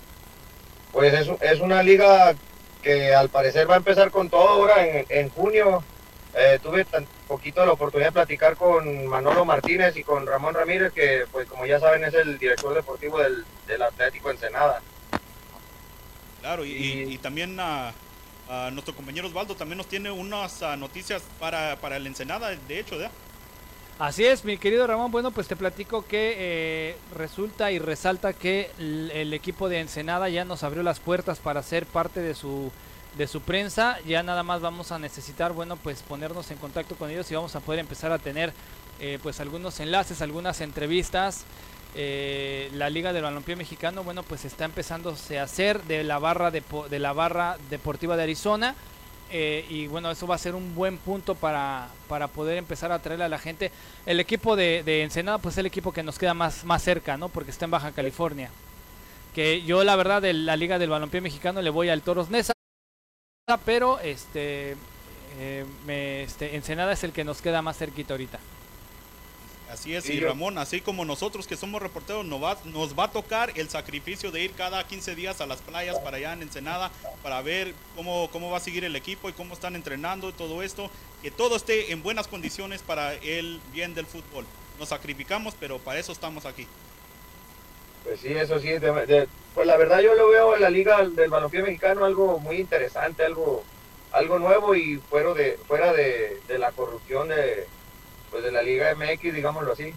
Pues 0.92 1.14
es, 1.14 1.28
es 1.40 1.60
una 1.60 1.82
liga 1.82 2.34
que 2.82 3.14
al 3.14 3.28
parecer 3.28 3.70
va 3.70 3.74
a 3.74 3.78
empezar 3.78 4.10
con 4.10 4.28
todo 4.28 4.48
ahora 4.48 4.86
en, 4.86 5.06
en 5.08 5.28
junio. 5.28 5.84
Eh, 6.34 6.58
tuve 6.62 6.84
tan 6.84 7.06
poquito 7.26 7.64
la 7.64 7.72
oportunidad 7.72 8.08
de 8.08 8.12
platicar 8.12 8.56
con 8.56 9.06
Manolo 9.06 9.44
Martínez 9.44 9.96
y 9.96 10.02
con 10.02 10.26
Ramón 10.26 10.54
Ramírez, 10.54 10.92
que 10.92 11.24
pues 11.30 11.48
como 11.48 11.64
ya 11.64 11.78
saben 11.78 12.04
es 12.04 12.14
el 12.14 12.38
director 12.38 12.74
deportivo 12.74 13.18
del, 13.18 13.44
del 13.66 13.82
Atlético 13.82 14.30
Ensenada. 14.30 14.80
Claro, 16.40 16.64
y, 16.64 17.18
también 17.18 17.58
a, 17.60 17.92
nuestro 18.72 18.94
compañero 18.94 19.28
Osvaldo 19.28 19.54
también 19.54 19.78
nos 19.78 19.88
tiene 19.88 20.10
unas 20.10 20.62
ah, 20.62 20.76
noticias 20.76 21.22
para, 21.38 21.76
para 21.76 21.96
el 21.96 22.06
Ensenada, 22.06 22.50
de 22.50 22.78
hecho, 22.78 22.98
¿ya? 22.98 23.10
Así 23.98 24.24
es, 24.24 24.44
mi 24.44 24.58
querido 24.58 24.86
Ramón. 24.86 25.10
Bueno, 25.10 25.32
pues 25.32 25.48
te 25.48 25.56
platico 25.56 26.06
que 26.06 26.36
eh, 26.38 26.96
resulta 27.16 27.72
y 27.72 27.80
resalta 27.80 28.32
que 28.32 28.70
el 28.78 29.34
equipo 29.34 29.68
de 29.68 29.80
Ensenada 29.80 30.28
ya 30.28 30.44
nos 30.44 30.62
abrió 30.62 30.84
las 30.84 31.00
puertas 31.00 31.40
para 31.40 31.64
ser 31.64 31.84
parte 31.84 32.20
de 32.20 32.36
su 32.36 32.70
de 33.16 33.26
su 33.26 33.40
prensa. 33.40 33.98
Ya 34.06 34.22
nada 34.22 34.44
más 34.44 34.60
vamos 34.60 34.92
a 34.92 35.00
necesitar, 35.00 35.52
bueno, 35.52 35.76
pues 35.76 36.02
ponernos 36.02 36.48
en 36.52 36.58
contacto 36.58 36.94
con 36.94 37.10
ellos 37.10 37.28
y 37.32 37.34
vamos 37.34 37.56
a 37.56 37.60
poder 37.60 37.80
empezar 37.80 38.12
a 38.12 38.20
tener 38.20 38.52
eh, 39.00 39.18
pues 39.20 39.40
algunos 39.40 39.80
enlaces, 39.80 40.22
algunas 40.22 40.60
entrevistas. 40.60 41.44
Eh, 41.96 42.70
la 42.74 42.90
Liga 42.90 43.12
del 43.12 43.24
Balompié 43.24 43.56
Mexicano, 43.56 44.04
bueno, 44.04 44.22
pues 44.22 44.44
está 44.44 44.64
empezándose 44.64 45.40
a 45.40 45.42
hacer 45.42 45.82
de 45.84 46.04
la 46.04 46.20
barra 46.20 46.52
de, 46.52 46.62
de 46.88 46.98
la 47.00 47.12
barra 47.12 47.56
deportiva 47.68 48.16
de 48.16 48.22
Arizona. 48.22 48.76
Eh, 49.30 49.66
y 49.68 49.86
bueno, 49.86 50.10
eso 50.10 50.26
va 50.26 50.34
a 50.34 50.38
ser 50.38 50.54
un 50.54 50.74
buen 50.74 50.98
punto 50.98 51.34
para, 51.34 51.88
para 52.08 52.28
poder 52.28 52.56
empezar 52.56 52.92
a 52.92 52.98
traerle 52.98 53.24
a 53.24 53.28
la 53.28 53.38
gente. 53.38 53.70
El 54.06 54.20
equipo 54.20 54.56
de, 54.56 54.82
de 54.84 55.02
Ensenada, 55.02 55.38
pues 55.38 55.54
es 55.54 55.58
el 55.58 55.66
equipo 55.66 55.92
que 55.92 56.02
nos 56.02 56.18
queda 56.18 56.34
más, 56.34 56.64
más 56.64 56.82
cerca, 56.82 57.16
¿no? 57.16 57.28
Porque 57.28 57.50
está 57.50 57.64
en 57.66 57.70
Baja 57.70 57.92
California. 57.92 58.50
Que 59.34 59.62
yo, 59.62 59.84
la 59.84 59.96
verdad, 59.96 60.22
de 60.22 60.32
la 60.32 60.56
Liga 60.56 60.78
del 60.78 60.90
Balompié 60.90 61.20
Mexicano 61.20 61.62
le 61.62 61.70
voy 61.70 61.88
al 61.90 62.02
Toros 62.02 62.30
Nesa 62.30 62.52
pero 63.64 63.98
este, 64.00 64.76
eh, 65.38 65.64
me, 65.86 66.22
este, 66.22 66.56
Ensenada 66.56 66.92
es 66.92 67.02
el 67.04 67.12
que 67.12 67.24
nos 67.24 67.40
queda 67.40 67.62
más 67.62 67.78
cerquita 67.78 68.14
ahorita. 68.14 68.38
Así 69.70 69.94
es, 69.94 70.08
y 70.08 70.18
Ramón, 70.20 70.56
así 70.56 70.80
como 70.80 71.04
nosotros 71.04 71.46
que 71.46 71.56
somos 71.56 71.82
reporteros, 71.82 72.24
nos 72.24 72.42
va, 72.42 72.56
nos 72.64 72.98
va 72.98 73.04
a 73.04 73.12
tocar 73.12 73.52
el 73.54 73.68
sacrificio 73.68 74.30
de 74.30 74.40
ir 74.40 74.52
cada 74.52 74.86
15 74.86 75.14
días 75.14 75.40
a 75.40 75.46
las 75.46 75.60
playas 75.60 75.98
para 75.98 76.16
allá 76.16 76.32
en 76.32 76.42
Ensenada, 76.42 76.90
para 77.22 77.42
ver 77.42 77.74
cómo, 77.94 78.30
cómo 78.32 78.50
va 78.50 78.56
a 78.56 78.60
seguir 78.60 78.84
el 78.84 78.96
equipo 78.96 79.28
y 79.28 79.34
cómo 79.34 79.52
están 79.52 79.76
entrenando 79.76 80.30
y 80.30 80.32
todo 80.32 80.62
esto, 80.62 80.90
que 81.22 81.30
todo 81.30 81.56
esté 81.56 81.92
en 81.92 82.02
buenas 82.02 82.28
condiciones 82.28 82.82
para 82.82 83.14
el 83.14 83.60
bien 83.72 83.94
del 83.94 84.06
fútbol. 84.06 84.46
Nos 84.78 84.88
sacrificamos, 84.88 85.54
pero 85.58 85.78
para 85.78 85.98
eso 85.98 86.12
estamos 86.12 86.46
aquí. 86.46 86.66
Pues 88.04 88.20
sí, 88.20 88.28
eso 88.28 88.58
sí, 88.58 88.70
pues 89.54 89.66
la 89.66 89.76
verdad 89.76 90.00
yo 90.00 90.14
lo 90.14 90.30
veo 90.30 90.54
en 90.54 90.62
la 90.62 90.70
liga 90.70 91.06
del 91.06 91.28
balompié 91.28 91.62
mexicano 91.62 92.04
algo 92.04 92.38
muy 92.38 92.56
interesante, 92.56 93.24
algo 93.24 93.64
algo 94.12 94.38
nuevo 94.38 94.74
y 94.74 94.96
fuera 94.96 95.34
de 95.34 95.58
fuera 95.66 95.92
de, 95.92 96.40
la 96.58 96.72
corrupción 96.72 97.28
de 97.28 97.66
pues 98.30 98.44
de 98.44 98.52
la 98.52 98.62
liga 98.62 98.94
MX, 98.94 99.34
digámoslo 99.34 99.72
así. 99.72 99.94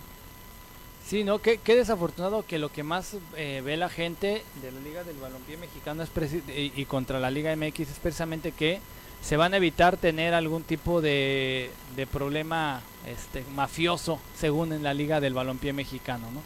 Sí, 1.06 1.24
no, 1.24 1.40
qué, 1.40 1.58
qué 1.58 1.76
desafortunado 1.76 2.46
que 2.46 2.60
lo 2.60 2.72
que 2.72 2.84
más 2.84 3.18
eh, 3.36 3.62
ve 3.66 3.76
la 3.76 3.90
gente 3.90 4.44
de 4.62 4.72
la 4.72 4.80
Liga 4.80 5.04
del 5.04 5.18
Balompié 5.18 5.58
Mexicano 5.58 6.04
es 6.04 6.10
y, 6.34 6.72
y, 6.76 6.86
contra 6.86 7.20
la 7.20 7.32
Liga 7.32 7.54
MX 7.56 7.80
es 7.80 8.00
precisamente 8.00 8.52
que 8.52 8.80
se 9.22 9.36
van 9.36 9.54
a 9.54 9.58
evitar 9.58 9.98
tener 9.98 10.34
algún 10.34 10.64
tipo 10.64 11.02
de, 11.02 11.72
de 11.96 12.08
problema 12.08 12.82
este, 13.06 13.44
mafioso, 13.56 14.20
según 14.38 14.74
en 14.74 14.84
la 14.84 14.94
Liga 14.94 15.20
del 15.20 15.34
Balompié 15.34 15.74
Mexicano, 15.74 16.30
¿no? 16.32 16.42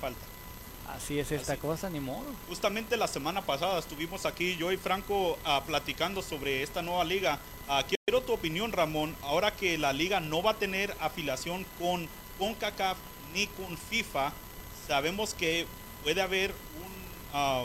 falta. 0.00 0.33
Así 0.96 1.18
es 1.18 1.32
esta 1.32 1.56
cosa, 1.56 1.90
ni 1.90 1.98
modo. 1.98 2.24
Justamente 2.48 2.96
la 2.96 3.08
semana 3.08 3.42
pasada 3.42 3.78
estuvimos 3.78 4.26
aquí 4.26 4.56
yo 4.56 4.70
y 4.70 4.76
Franco 4.76 5.38
ah, 5.44 5.62
platicando 5.66 6.22
sobre 6.22 6.62
esta 6.62 6.82
nueva 6.82 7.04
liga. 7.04 7.40
Uh, 7.68 7.82
quiero 8.06 8.22
tu 8.22 8.32
opinión, 8.32 8.70
Ramón, 8.70 9.16
ahora 9.22 9.54
que 9.54 9.76
la 9.76 9.92
liga 9.92 10.20
no 10.20 10.42
va 10.42 10.52
a 10.52 10.54
tener 10.54 10.94
afiliación 11.00 11.66
con 11.78 12.08
CONCACAF 12.38 12.96
ni 13.32 13.48
con 13.48 13.76
FIFA, 13.76 14.32
sabemos 14.86 15.34
que 15.34 15.66
puede 16.04 16.22
haber 16.22 16.54
ah, 17.32 17.64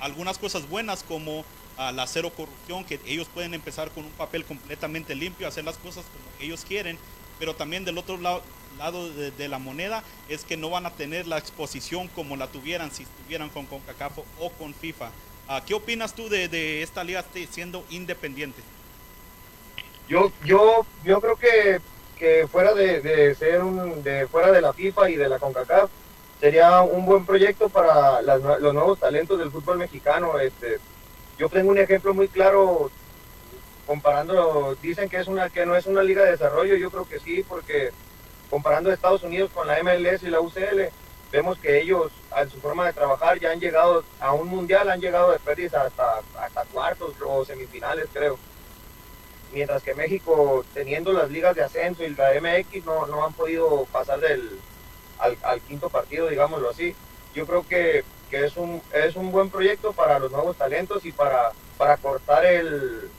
algunas 0.00 0.38
cosas 0.38 0.68
buenas 0.68 1.02
como 1.02 1.44
la 1.76 2.06
cero 2.06 2.32
corrupción, 2.36 2.84
que 2.84 3.00
ellos 3.04 3.26
pueden 3.34 3.52
empezar 3.52 3.90
con 3.90 4.04
un 4.04 4.12
papel 4.12 4.44
completamente 4.44 5.16
limpio, 5.16 5.48
hacer 5.48 5.64
las 5.64 5.76
cosas 5.76 6.04
como 6.04 6.24
ellos 6.38 6.64
quieren, 6.64 6.96
pero 7.38 7.54
también 7.54 7.84
del 7.84 7.98
otro 7.98 8.18
lado 8.18 8.42
lado 8.78 9.08
de, 9.10 9.48
la 9.48 9.58
moneda 9.58 10.02
es 10.28 10.44
que 10.44 10.56
no 10.56 10.70
van 10.70 10.86
a 10.86 10.90
tener 10.90 11.26
la 11.26 11.38
exposición 11.38 12.08
como 12.08 12.36
la 12.36 12.48
tuvieran 12.48 12.90
si 12.90 13.04
estuvieran 13.04 13.48
con 13.48 13.66
CONCACAF 13.66 14.18
o 14.40 14.50
con 14.50 14.74
FIFA. 14.74 15.10
Ah, 15.48 15.62
¿Qué 15.64 15.74
opinas 15.74 16.14
tú 16.14 16.28
de, 16.28 16.82
esta 16.82 17.04
liga 17.04 17.24
siendo 17.50 17.84
independiente? 17.90 18.62
Yo, 20.08 20.32
yo, 20.44 20.86
yo 21.04 21.20
creo 21.20 21.36
que, 21.36 21.80
que 22.18 22.46
fuera 22.48 22.74
de, 22.74 23.34
ser 23.34 23.62
un, 23.62 24.02
de 24.02 24.26
fuera 24.26 24.50
de 24.52 24.60
la 24.60 24.72
FIFA 24.72 25.10
y 25.10 25.16
de 25.16 25.28
la 25.28 25.38
CONCACAF 25.38 25.90
sería 26.40 26.82
un 26.82 27.06
buen 27.06 27.24
proyecto 27.24 27.68
para 27.68 28.20
las 28.22 28.40
los 28.42 28.74
nuevos 28.74 28.98
talentos 28.98 29.38
del 29.38 29.50
fútbol 29.50 29.78
mexicano. 29.78 30.38
Este, 30.38 30.78
yo 31.38 31.48
tengo 31.48 31.70
un 31.70 31.78
ejemplo 31.78 32.12
muy 32.12 32.28
claro 32.28 32.90
comparando, 33.86 34.76
dicen 34.82 35.08
que 35.08 35.18
es 35.18 35.28
una 35.28 35.50
que 35.50 35.66
no 35.66 35.76
es 35.76 35.86
una 35.86 36.02
liga 36.02 36.24
de 36.24 36.32
desarrollo, 36.32 36.76
yo 36.76 36.90
creo 36.90 37.08
que 37.08 37.20
sí, 37.20 37.44
porque 37.46 37.90
comparando 38.50 38.92
Estados 38.92 39.22
Unidos 39.22 39.50
con 39.52 39.66
la 39.66 39.82
MLS 39.82 40.22
y 40.22 40.28
la 40.28 40.40
UCL, 40.40 40.88
vemos 41.32 41.58
que 41.58 41.80
ellos, 41.80 42.12
en 42.36 42.50
su 42.50 42.60
forma 42.60 42.86
de 42.86 42.92
trabajar, 42.92 43.40
ya 43.40 43.50
han 43.50 43.60
llegado 43.60 44.04
a 44.20 44.32
un 44.32 44.48
mundial, 44.48 44.88
han 44.88 45.00
llegado 45.00 45.32
de 45.32 45.38
pérdidas 45.38 45.86
hasta, 45.86 46.20
hasta 46.38 46.64
cuartos 46.66 47.14
o 47.24 47.44
semifinales, 47.44 48.06
creo. 48.12 48.38
Mientras 49.52 49.82
que 49.82 49.94
México, 49.94 50.64
teniendo 50.74 51.12
las 51.12 51.30
ligas 51.30 51.54
de 51.54 51.62
ascenso 51.62 52.04
y 52.04 52.14
la 52.14 52.30
MX, 52.40 52.84
no, 52.84 53.06
no 53.06 53.24
han 53.24 53.32
podido 53.32 53.84
pasar 53.86 54.20
del, 54.20 54.58
al, 55.18 55.36
al 55.42 55.60
quinto 55.60 55.88
partido, 55.90 56.28
digámoslo 56.28 56.70
así. 56.70 56.94
Yo 57.34 57.46
creo 57.46 57.66
que, 57.66 58.04
que 58.30 58.44
es, 58.44 58.56
un, 58.56 58.80
es 58.92 59.16
un 59.16 59.32
buen 59.32 59.50
proyecto 59.50 59.92
para 59.92 60.18
los 60.18 60.30
nuevos 60.30 60.56
talentos 60.56 61.04
y 61.04 61.12
para, 61.12 61.52
para 61.76 61.96
cortar 61.96 62.44
el, 62.44 63.10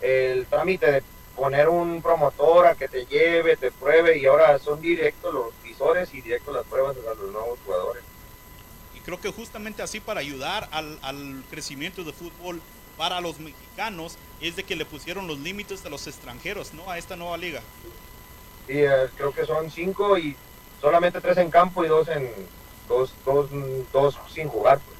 el 0.00 0.46
trámite 0.46 0.90
de 0.90 1.02
poner 1.36 1.68
un 1.68 2.02
promotor 2.02 2.66
a 2.66 2.74
que 2.74 2.88
te 2.88 3.06
lleve, 3.06 3.56
te 3.56 3.70
pruebe 3.70 4.18
y 4.18 4.26
ahora 4.26 4.58
son 4.58 4.80
directos 4.80 5.32
los 5.32 5.52
visores 5.62 6.12
y 6.12 6.20
directos 6.20 6.54
las 6.54 6.66
pruebas 6.66 6.96
a 6.96 7.14
los 7.14 7.32
nuevos 7.32 7.58
jugadores. 7.64 8.02
Y 8.94 9.00
creo 9.00 9.20
que 9.20 9.30
justamente 9.30 9.82
así 9.82 10.00
para 10.00 10.20
ayudar 10.20 10.68
al, 10.72 10.98
al 11.02 11.44
crecimiento 11.50 12.02
de 12.04 12.12
fútbol 12.12 12.60
para 12.96 13.20
los 13.20 13.38
mexicanos 13.38 14.18
es 14.40 14.56
de 14.56 14.64
que 14.64 14.76
le 14.76 14.84
pusieron 14.84 15.28
los 15.28 15.38
límites 15.38 15.86
a 15.86 15.88
los 15.88 16.06
extranjeros, 16.08 16.74
¿no? 16.74 16.90
A 16.90 16.98
esta 16.98 17.16
nueva 17.16 17.36
liga. 17.36 17.62
Y 18.66 18.78
eh, 18.80 19.08
creo 19.16 19.32
que 19.32 19.46
son 19.46 19.70
cinco 19.70 20.18
y 20.18 20.36
solamente 20.80 21.20
tres 21.20 21.38
en 21.38 21.50
campo 21.50 21.84
y 21.84 21.88
dos 21.88 22.08
en 22.08 22.28
dos, 22.88 23.12
dos, 23.24 23.48
dos 23.92 24.18
sin 24.28 24.48
jugar. 24.48 24.80
pues. 24.80 24.97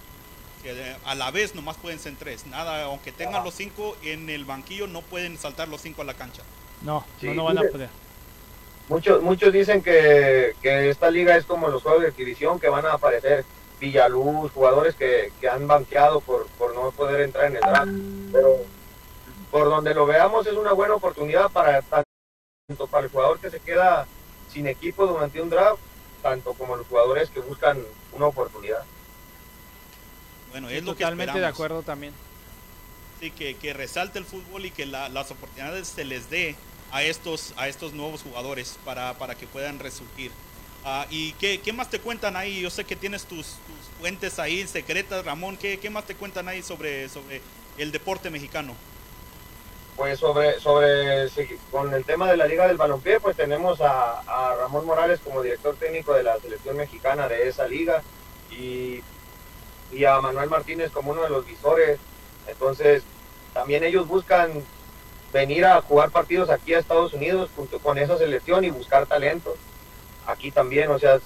Eh, 0.71 0.97
a 1.05 1.15
la 1.15 1.31
vez 1.31 1.55
nomás 1.55 1.77
pueden 1.77 1.99
ser 1.99 2.15
tres. 2.19 2.47
Nada, 2.47 2.85
aunque 2.85 3.13
tengan 3.13 3.37
Ajá. 3.37 3.45
los 3.45 3.55
cinco 3.55 3.97
en 4.03 4.29
el 4.31 4.45
banquillo, 4.45 4.87
no 4.87 5.03
pueden 5.03 5.39
saltar 5.39 5.69
los 5.69 5.81
cinco 5.81 6.03
a 6.03 6.05
la 6.05 6.15
cancha. 6.15 6.43
No, 6.83 7.05
Sí, 7.21 7.29
no, 7.29 7.35
no 7.35 7.45
van 7.45 7.59
a 7.59 7.63
poder. 7.63 7.89
Muchos, 8.89 9.23
muchos 9.23 9.53
dicen 9.53 9.83
que, 9.83 10.55
que 10.63 10.89
esta 10.89 11.11
liga 11.11 11.37
es 11.37 11.45
como 11.45 11.69
los 11.69 11.83
juegos 11.83 12.03
de 12.03 12.09
exhibición 12.09 12.59
que 12.59 12.69
van 12.69 12.87
a 12.87 12.95
aparecer 12.95 13.45
Villaluz, 13.81 14.51
jugadores 14.53 14.95
que, 14.95 15.33
que 15.41 15.49
han 15.49 15.67
banqueado 15.67 16.21
por, 16.21 16.47
por 16.59 16.75
no 16.75 16.91
poder 16.93 17.21
entrar 17.21 17.47
en 17.47 17.57
el 17.57 17.61
draft. 17.61 17.91
Pero 18.33 18.57
por 19.51 19.69
donde 19.69 19.95
lo 19.95 20.07
veamos 20.07 20.47
es 20.47 20.55
una 20.55 20.73
buena 20.73 20.95
oportunidad 20.95 21.51
para 21.51 21.83
tanto 21.83 22.87
para 22.91 23.05
el 23.05 23.11
jugador 23.11 23.39
que 23.39 23.51
se 23.51 23.61
queda 23.61 24.07
sin 24.53 24.67
equipo 24.67 25.07
durante 25.07 25.41
un 25.41 25.51
draft, 25.51 25.81
tanto 26.23 26.53
como 26.55 26.77
los 26.77 26.87
jugadores 26.87 27.31
que 27.31 27.41
buscan 27.41 27.83
una 28.13 28.27
oportunidad. 28.27 28.85
Bueno, 30.51 30.71
Sí, 30.71 30.77
es 30.77 30.85
lo 30.85 30.95
que 30.97 31.05
totalmente 31.05 31.39
de 31.41 31.47
acuerdo 31.47 31.83
también. 31.83 32.21
Sí, 33.21 33.33
que, 33.33 33.59
que 33.59 33.73
resalte 33.75 34.19
el 34.19 34.27
fútbol 34.27 34.65
y 34.67 34.73
que 34.73 34.87
la- 34.87 35.09
las 35.09 35.31
oportunidades 35.31 35.89
se 35.89 36.05
les 36.05 36.29
dé 36.29 36.65
a 36.89 37.03
estos, 37.03 37.53
a 37.57 37.69
estos 37.69 37.93
nuevos 37.93 38.23
jugadores 38.23 38.79
para, 38.85 39.19
para 39.19 39.37
que 39.37 39.49
puedan 39.49 39.81
resurgir. 39.81 40.39
Ah, 40.83 41.07
¿Y 41.11 41.35
qué, 41.35 41.61
qué 41.63 41.73
más 41.73 41.91
te 41.91 42.01
cuentan 42.01 42.37
ahí? 42.37 42.61
Yo 42.61 42.71
sé 42.71 42.87
que 42.87 42.97
tienes 42.97 43.27
tus, 43.27 43.65
tus 43.65 43.91
fuentes 43.99 44.39
ahí 44.39 44.67
secretas, 44.69 45.25
Ramón. 45.25 45.59
¿Qué, 45.59 45.81
qué 45.81 45.91
más 45.91 46.07
te 46.07 46.17
cuentan 46.17 46.47
ahí 46.49 46.63
sobre, 46.63 47.09
sobre 47.09 47.49
el 47.77 47.91
deporte 47.93 48.31
mexicano? 48.31 48.81
Pues 49.97 50.21
sobre, 50.21 50.61
sobre 50.61 51.29
sí, 51.31 51.61
con 51.71 51.93
el 51.93 52.05
tema 52.05 52.31
de 52.31 52.37
la 52.37 52.47
Liga 52.47 52.69
del 52.69 52.77
Balompié, 52.77 53.19
pues 53.21 53.37
tenemos 53.37 53.81
a, 53.81 54.21
a 54.21 54.55
Ramón 54.55 54.87
Morales 54.87 55.21
como 55.21 55.43
director 55.43 55.77
técnico 55.77 56.15
de 56.15 56.23
la 56.23 56.39
selección 56.39 56.77
mexicana 56.77 57.29
de 57.29 57.49
esa 57.49 57.67
liga 57.67 58.05
y, 58.49 59.05
y 59.93 60.05
a 60.05 60.21
Manuel 60.21 60.51
Martínez 60.51 60.91
como 60.91 61.13
uno 61.13 61.23
de 61.23 61.31
los 61.31 61.47
visores. 61.47 61.99
Entonces, 62.47 63.03
también 63.55 63.85
ellos 63.85 64.07
buscan 64.07 64.63
venir 65.33 65.65
a 65.67 65.81
jugar 65.83 66.11
partidos 66.11 66.51
aquí 66.51 66.75
a 66.75 66.79
Estados 66.79 67.13
Unidos 67.13 67.51
junto 67.55 67.79
con 67.79 67.99
esa 67.99 68.17
selección 68.19 68.65
y 68.65 68.71
buscar 68.71 69.07
talentos. 69.07 69.57
Aquí 70.27 70.51
también, 70.51 70.91
o 70.91 70.99
sea, 70.99 71.19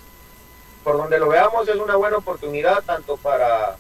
por 0.85 0.97
donde 0.97 1.19
lo 1.19 1.29
veamos 1.29 1.69
es 1.69 1.77
una 1.77 1.97
buena 1.97 2.17
oportunidad 2.17 2.83
tanto 2.85 3.17
para, 3.17 3.77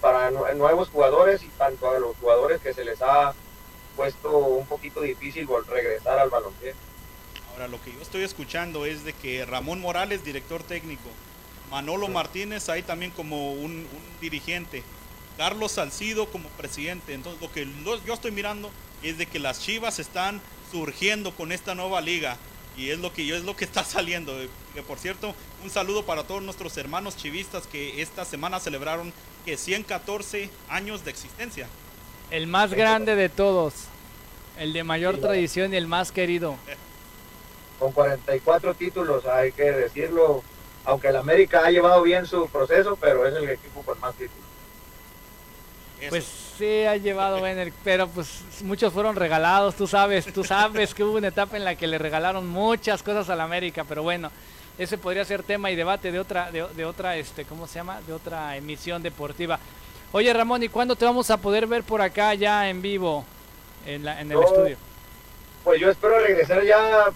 para 0.00 0.30
nue- 0.30 0.54
nuevos 0.54 0.88
jugadores 0.88 1.42
y 1.42 1.48
tanto 1.48 1.90
a 1.90 1.98
los 1.98 2.16
jugadores 2.16 2.60
que 2.60 2.72
se 2.72 2.84
les 2.84 3.00
ha 3.02 3.34
puesto 3.96 4.30
un 4.38 4.66
poquito 4.66 5.00
difícil 5.02 5.46
regresar 5.68 6.18
al 6.18 6.30
balompié. 6.30 6.74
Ahora, 7.52 7.68
lo 7.68 7.82
que 7.82 7.92
yo 7.92 8.00
estoy 8.00 8.22
escuchando 8.22 8.86
es 8.86 9.04
de 9.04 9.12
que 9.12 9.44
Ramón 9.44 9.80
Morales, 9.80 10.24
director 10.24 10.62
técnico, 10.62 11.10
Manolo 11.70 12.08
Martínez 12.08 12.68
ahí 12.68 12.82
también 12.82 13.10
como 13.12 13.52
un, 13.52 13.72
un 13.72 13.86
dirigente, 14.20 14.82
Carlos 15.36 15.72
Salcido 15.72 16.26
como 16.30 16.48
presidente. 16.50 17.14
Entonces, 17.14 17.40
lo 17.40 17.50
que 17.52 17.66
yo 18.06 18.14
estoy 18.14 18.30
mirando 18.30 18.70
es 19.02 19.18
de 19.18 19.26
que 19.26 19.38
las 19.38 19.60
Chivas 19.60 19.98
están 19.98 20.40
surgiendo 20.70 21.32
con 21.34 21.52
esta 21.52 21.74
nueva 21.74 22.00
liga 22.00 22.36
y 22.76 22.90
es 22.90 22.98
lo 22.98 23.12
que 23.12 23.26
yo 23.26 23.36
es 23.36 23.44
lo 23.44 23.56
que 23.56 23.64
está 23.64 23.84
saliendo. 23.84 24.36
Que 24.74 24.82
por 24.82 24.98
cierto, 24.98 25.34
un 25.64 25.70
saludo 25.70 26.04
para 26.04 26.24
todos 26.24 26.42
nuestros 26.42 26.76
hermanos 26.76 27.16
chivistas 27.16 27.66
que 27.66 28.02
esta 28.02 28.24
semana 28.24 28.60
celebraron 28.60 29.12
que 29.44 29.56
114 29.56 30.50
años 30.68 31.04
de 31.04 31.10
existencia. 31.10 31.66
El 32.30 32.46
más 32.46 32.72
grande 32.72 33.16
de 33.16 33.28
todos. 33.28 33.74
El 34.58 34.72
de 34.72 34.84
mayor 34.84 35.16
Sí. 35.16 35.20
tradición 35.22 35.72
y 35.72 35.76
el 35.76 35.86
más 35.86 36.12
querido. 36.12 36.56
Con 37.78 37.92
44 37.92 38.74
títulos, 38.74 39.24
hay 39.26 39.52
que 39.52 39.62
decirlo, 39.72 40.44
aunque 40.84 41.08
el 41.08 41.16
América 41.16 41.62
ha 41.64 41.70
llevado 41.70 42.02
bien 42.02 42.26
su 42.26 42.48
proceso, 42.48 42.96
pero 43.00 43.26
es 43.26 43.34
el 43.34 43.48
equipo 43.48 43.82
con 43.82 43.98
más 44.00 44.14
títulos. 44.14 44.44
Pues 46.08 46.24
sí, 46.56 46.84
ha 46.84 46.96
llevado 46.96 47.42
Benner, 47.42 47.72
pero 47.84 48.08
pues 48.08 48.40
muchos 48.62 48.90
fueron 48.92 49.16
regalados, 49.16 49.74
tú 49.74 49.86
sabes, 49.86 50.32
tú 50.32 50.42
sabes 50.44 50.94
que 50.94 51.04
hubo 51.04 51.18
una 51.18 51.28
etapa 51.28 51.58
en 51.58 51.64
la 51.64 51.74
que 51.74 51.86
le 51.86 51.98
regalaron 51.98 52.48
muchas 52.48 53.02
cosas 53.02 53.28
al 53.28 53.40
América, 53.42 53.84
pero 53.86 54.02
bueno, 54.02 54.30
ese 54.78 54.96
podría 54.96 55.26
ser 55.26 55.42
tema 55.42 55.70
y 55.70 55.76
debate 55.76 56.10
de 56.10 56.18
otra, 56.18 56.50
de, 56.50 56.66
de 56.68 56.84
otra, 56.86 57.16
este, 57.16 57.44
¿cómo 57.44 57.66
se 57.66 57.74
llama? 57.74 58.00
De 58.06 58.14
otra 58.14 58.56
emisión 58.56 59.02
deportiva. 59.02 59.58
Oye 60.12 60.32
Ramón, 60.32 60.62
¿y 60.62 60.70
cuándo 60.70 60.96
te 60.96 61.04
vamos 61.04 61.30
a 61.30 61.36
poder 61.36 61.66
ver 61.66 61.82
por 61.82 62.00
acá 62.00 62.32
ya 62.34 62.68
en 62.70 62.80
vivo 62.80 63.24
en, 63.86 64.02
la, 64.04 64.20
en 64.22 64.32
el 64.32 64.38
Yo- 64.38 64.44
estudio? 64.44 64.76
Pues 65.62 65.78
yo 65.82 65.90
espero 65.90 66.18
regresar 66.18 66.64
ya 66.64 67.10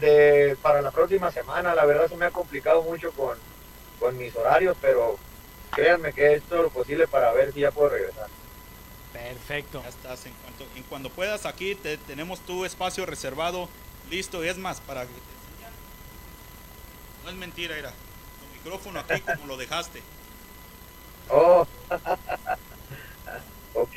de, 0.00 0.56
para 0.62 0.82
la 0.82 0.90
próxima 0.90 1.30
semana. 1.30 1.74
La 1.74 1.84
verdad 1.84 2.08
se 2.08 2.16
me 2.16 2.26
ha 2.26 2.30
complicado 2.30 2.82
mucho 2.82 3.12
con, 3.12 3.38
con 3.98 4.16
mis 4.16 4.34
horarios, 4.36 4.76
pero 4.80 5.18
créanme 5.72 6.12
que 6.12 6.34
es 6.34 6.42
todo 6.44 6.62
lo 6.64 6.70
posible 6.70 7.06
para 7.08 7.32
ver 7.32 7.52
si 7.52 7.60
ya 7.60 7.70
puedo 7.70 7.90
regresar. 7.90 8.26
Perfecto. 9.12 9.82
Ya 9.82 9.88
estás, 9.88 10.26
en 10.26 10.32
cuanto, 10.34 10.64
en 10.76 10.82
cuando 10.84 11.10
puedas 11.10 11.46
aquí 11.46 11.74
te, 11.74 11.98
tenemos 11.98 12.40
tu 12.40 12.64
espacio 12.64 13.06
reservado, 13.06 13.68
listo, 14.08 14.42
es 14.44 14.56
más, 14.58 14.80
para 14.80 15.02
que 15.02 15.08
te 15.08 15.32
enseñan. 15.34 15.72
No 17.24 17.30
es 17.30 17.36
mentira, 17.36 17.76
era. 17.76 17.90
Tu 17.90 18.46
micrófono 18.46 19.00
aquí 19.00 19.20
como 19.34 19.46
lo 19.46 19.56
dejaste. 19.56 20.02
Oh, 21.28 21.66
ok. 23.74 23.96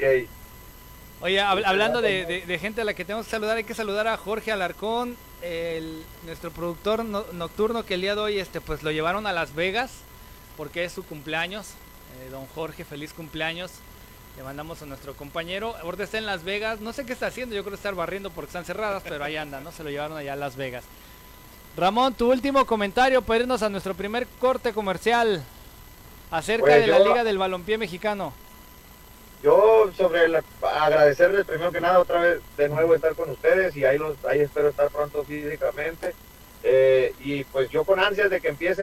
Oye, 1.21 1.39
hab- 1.41 1.63
hablando 1.65 2.01
de, 2.01 2.25
de- 2.25 2.45
de 2.45 2.59
gente 2.59 2.81
a 2.81 2.83
la 2.85 2.93
que 2.93 3.05
tenemos 3.05 3.25
que 3.27 3.31
saludar, 3.31 3.57
hay 3.57 3.63
que 3.63 3.73
saludar 3.73 4.07
a 4.07 4.17
Jorge 4.17 4.51
Alarcón, 4.51 5.17
el, 5.43 6.03
nuestro 6.25 6.51
productor 6.51 7.03
no- 7.05 7.25
nocturno 7.33 7.85
que 7.85 7.93
el 7.95 8.01
día 8.01 8.15
de 8.15 8.21
hoy 8.21 8.39
este, 8.39 8.61
pues 8.61 8.81
lo 8.83 8.91
llevaron 8.91 9.27
a 9.27 9.31
Las 9.33 9.53
Vegas 9.53 9.91
porque 10.57 10.83
es 10.85 10.93
su 10.93 11.03
cumpleaños. 11.03 11.67
Eh, 12.21 12.29
don 12.29 12.45
Jorge, 12.47 12.85
feliz 12.85 13.13
cumpleaños. 13.13 13.71
Le 14.37 14.43
mandamos 14.43 14.81
a 14.81 14.85
nuestro 14.85 15.13
compañero. 15.15 15.75
Ahorita 15.83 16.03
está 16.03 16.17
en 16.17 16.25
Las 16.25 16.43
Vegas. 16.43 16.79
No 16.79 16.93
sé 16.93 17.05
qué 17.05 17.13
está 17.13 17.27
haciendo. 17.27 17.55
Yo 17.55 17.61
creo 17.63 17.71
que 17.71 17.75
está 17.75 17.91
barriendo 17.91 18.31
porque 18.31 18.49
están 18.49 18.65
cerradas, 18.65 19.03
pero 19.07 19.23
ahí 19.23 19.35
anda, 19.37 19.59
¿no? 19.61 19.71
Se 19.71 19.83
lo 19.83 19.89
llevaron 19.91 20.17
allá 20.17 20.33
a 20.33 20.37
Las 20.37 20.55
Vegas. 20.55 20.83
Ramón, 21.77 22.13
tu 22.13 22.31
último 22.31 22.65
comentario 22.65 23.21
para 23.21 23.41
irnos 23.41 23.61
a 23.63 23.69
nuestro 23.69 23.93
primer 23.95 24.27
corte 24.39 24.73
comercial 24.73 25.43
acerca 26.31 26.65
Pues 26.65 26.81
de 26.81 26.87
la 26.87 26.99
Liga 26.99 27.23
del 27.23 27.37
Balompié 27.37 27.77
Mexicano. 27.77 28.33
Sobre 29.97 30.27
la- 30.27 30.43
agradecerles 30.61 31.45
primero 31.45 31.71
que 31.71 31.81
nada 31.81 31.99
otra 31.99 32.19
vez 32.21 32.39
de 32.57 32.69
nuevo 32.69 32.95
estar 32.95 33.13
con 33.15 33.29
ustedes 33.29 33.75
y 33.75 33.85
ahí 33.85 33.97
los 33.97 34.15
ahí 34.25 34.39
espero 34.41 34.69
estar 34.69 34.89
pronto 34.89 35.23
físicamente 35.23 36.13
Eh, 36.63 37.13
y 37.19 37.43
pues 37.45 37.69
yo 37.69 37.83
con 37.83 37.99
ansias 37.99 38.29
de 38.29 38.39
que 38.39 38.47
empiece 38.47 38.81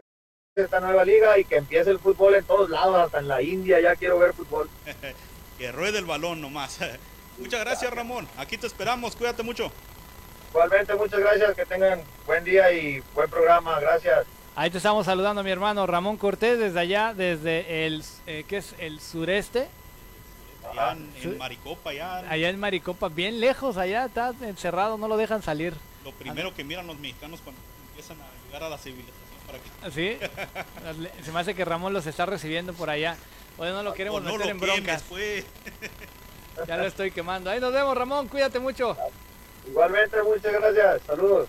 esta 0.55 0.79
nueva 0.79 1.03
liga 1.03 1.37
y 1.39 1.45
que 1.45 1.55
empiece 1.55 1.89
el 1.89 1.97
fútbol 1.99 2.35
en 2.35 2.43
todos 2.43 2.69
lados 2.69 2.95
hasta 2.97 3.19
en 3.19 3.27
la 3.27 3.41
India 3.41 3.79
ya 3.79 3.95
quiero 3.95 4.19
ver 4.19 4.33
fútbol 4.33 4.69
Que 5.57 5.71
ruede 5.71 5.99
el 5.99 6.05
balón 6.05 6.41
nomás. 6.41 6.79
Muchas 7.37 7.59
gracias, 7.61 7.91
Ramón. 7.93 8.27
Aquí 8.37 8.57
te 8.57 8.67
esperamos. 8.67 9.15
Cuídate 9.15 9.41
mucho. 9.43 9.71
igualmente 10.49 10.93
muchas 10.95 11.19
gracias 11.19 11.55
que 11.55 11.65
tengan 11.65 12.01
buen 12.27 12.43
día 12.43 12.71
y 12.71 13.01
buen 13.15 13.29
programa 13.29 13.79
gracias 13.79 14.25
Ahí 14.55 14.69
te 14.69 14.77
estamos 14.77 15.05
saludando, 15.05 15.43
mi 15.43 15.49
hermano 15.51 15.87
Ramón 15.87 16.17
Cortés, 16.17 16.59
desde 16.59 16.77
allá, 16.79 17.13
desde 17.15 17.85
el, 17.85 18.03
eh, 18.27 18.43
¿qué 18.47 18.57
es? 18.57 18.75
El 18.79 18.99
sureste, 18.99 19.69
Allá 20.69 20.97
en. 21.23 21.37
Maricopa, 21.37 21.89
allá. 21.89 22.19
allá 22.29 22.49
en 22.49 22.59
Maricopa, 22.59 23.09
bien 23.09 23.39
lejos, 23.39 23.77
allá 23.77 24.05
está 24.05 24.33
encerrado, 24.41 24.97
no 24.97 25.07
lo 25.07 25.17
dejan 25.17 25.41
salir. 25.41 25.73
Lo 26.03 26.11
primero 26.11 26.53
que 26.53 26.63
miran 26.63 26.87
los 26.87 26.97
mexicanos 26.99 27.39
cuando 27.43 27.61
empiezan 27.89 28.17
a 28.21 28.45
llegar 28.45 28.63
a 28.63 28.69
la 28.69 28.77
civilización 28.77 29.15
para 29.45 29.59
que... 29.59 29.69
¿Ah, 29.83 29.91
¿Sí? 29.91 31.23
Se 31.23 31.31
me 31.31 31.39
hace 31.39 31.53
que 31.53 31.65
Ramón 31.65 31.93
los 31.93 32.07
está 32.07 32.25
recibiendo 32.25 32.73
por 32.73 32.89
allá. 32.89 33.17
Hoy 33.57 33.69
no 33.69 33.83
lo 33.83 33.93
queremos 33.93 34.21
meter 34.23 34.49
en 34.49 34.59
broncas. 34.59 35.03
Pues. 35.07 35.45
Ya 36.67 36.77
lo 36.77 36.85
estoy 36.85 37.11
quemando. 37.11 37.49
Ahí 37.49 37.59
nos 37.59 37.73
vemos, 37.73 37.97
Ramón. 37.97 38.27
Cuídate 38.27 38.59
mucho. 38.59 38.95
Igualmente, 39.67 40.21
muchas 40.21 40.51
gracias. 40.51 41.01
Saludos. 41.07 41.47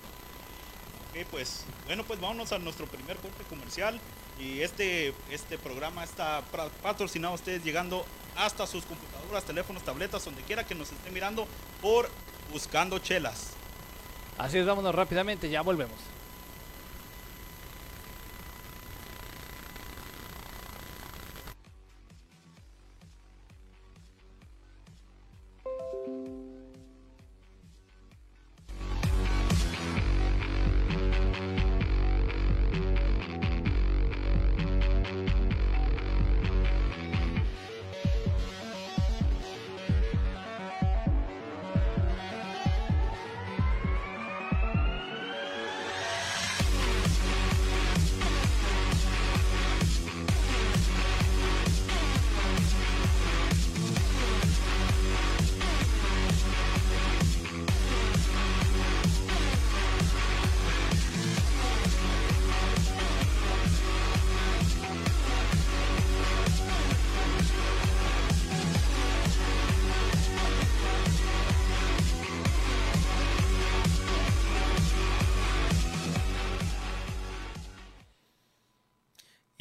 Ok, 1.11 1.27
pues, 1.31 1.65
bueno, 1.87 2.05
pues 2.05 2.21
vámonos 2.21 2.53
a 2.53 2.59
nuestro 2.59 2.87
primer 2.87 3.17
corte 3.17 3.43
comercial. 3.49 4.01
Y 4.39 4.61
este, 4.63 5.13
este 5.31 5.59
programa 5.59 6.05
está 6.05 6.43
patrocinado 6.83 7.33
a 7.33 7.37
ustedes 7.37 7.65
llegando 7.65 8.07
hasta 8.37 8.67
sus 8.67 8.85
computadoras, 8.85 9.45
teléfonos, 9.45 9.83
tabletas, 9.83 10.25
donde 10.25 10.43
quiera 10.43 10.65
que 10.65 10.75
nos 10.75 10.91
estén 10.93 11.13
mirando 11.13 11.47
por 11.81 12.09
Buscando 12.51 12.99
Chelas. 12.99 13.51
Así 14.39 14.59
es, 14.59 14.67
vámonos 14.67 14.95
rápidamente, 14.95 15.49
ya 15.49 15.63
volvemos. 15.63 15.97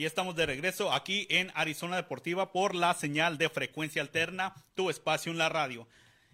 Y 0.01 0.05
estamos 0.05 0.35
de 0.35 0.47
regreso 0.47 0.91
aquí 0.91 1.27
en 1.29 1.51
Arizona 1.53 1.95
Deportiva 1.95 2.51
por 2.51 2.73
la 2.73 2.95
señal 2.95 3.37
de 3.37 3.49
frecuencia 3.49 4.01
alterna, 4.01 4.55
tu 4.73 4.89
espacio 4.89 5.31
en 5.31 5.37
la 5.37 5.47
radio. 5.47 5.87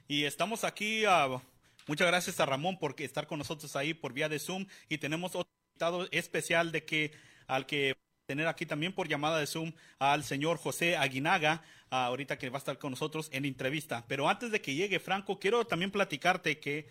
Y 0.08 0.24
estamos 0.24 0.64
aquí, 0.64 1.06
uh, 1.06 1.42
muchas 1.86 2.08
gracias 2.08 2.40
a 2.40 2.46
Ramón 2.46 2.80
por 2.80 2.96
estar 3.02 3.28
con 3.28 3.40
nosotros 3.40 3.76
ahí 3.76 3.94
por 3.94 4.14
vía 4.14 4.30
de 4.30 4.40
Zoom. 4.40 4.68
Y 4.88 5.00
tenemos 5.00 5.36
otro 5.36 5.52
invitado 5.74 6.08
especial 6.12 6.72
de 6.72 6.86
que 6.86 7.12
al 7.46 7.66
que 7.66 7.98
tener 8.26 8.48
aquí 8.48 8.66
también 8.66 8.94
por 8.94 9.10
llamada 9.10 9.38
de 9.38 9.48
Zoom 9.48 9.74
al 10.00 10.24
señor 10.24 10.60
José 10.60 10.96
Aguinaga, 10.96 11.62
uh, 11.92 11.96
ahorita 11.96 12.38
que 12.38 12.50
va 12.50 12.56
a 12.56 12.60
estar 12.60 12.78
con 12.78 12.92
nosotros 12.92 13.28
en 13.34 13.44
entrevista. 13.44 14.06
Pero 14.08 14.30
antes 14.30 14.50
de 14.50 14.62
que 14.62 14.76
llegue 14.76 15.02
Franco, 15.02 15.40
quiero 15.40 15.68
también 15.68 15.92
platicarte 15.92 16.62
que 16.62 16.88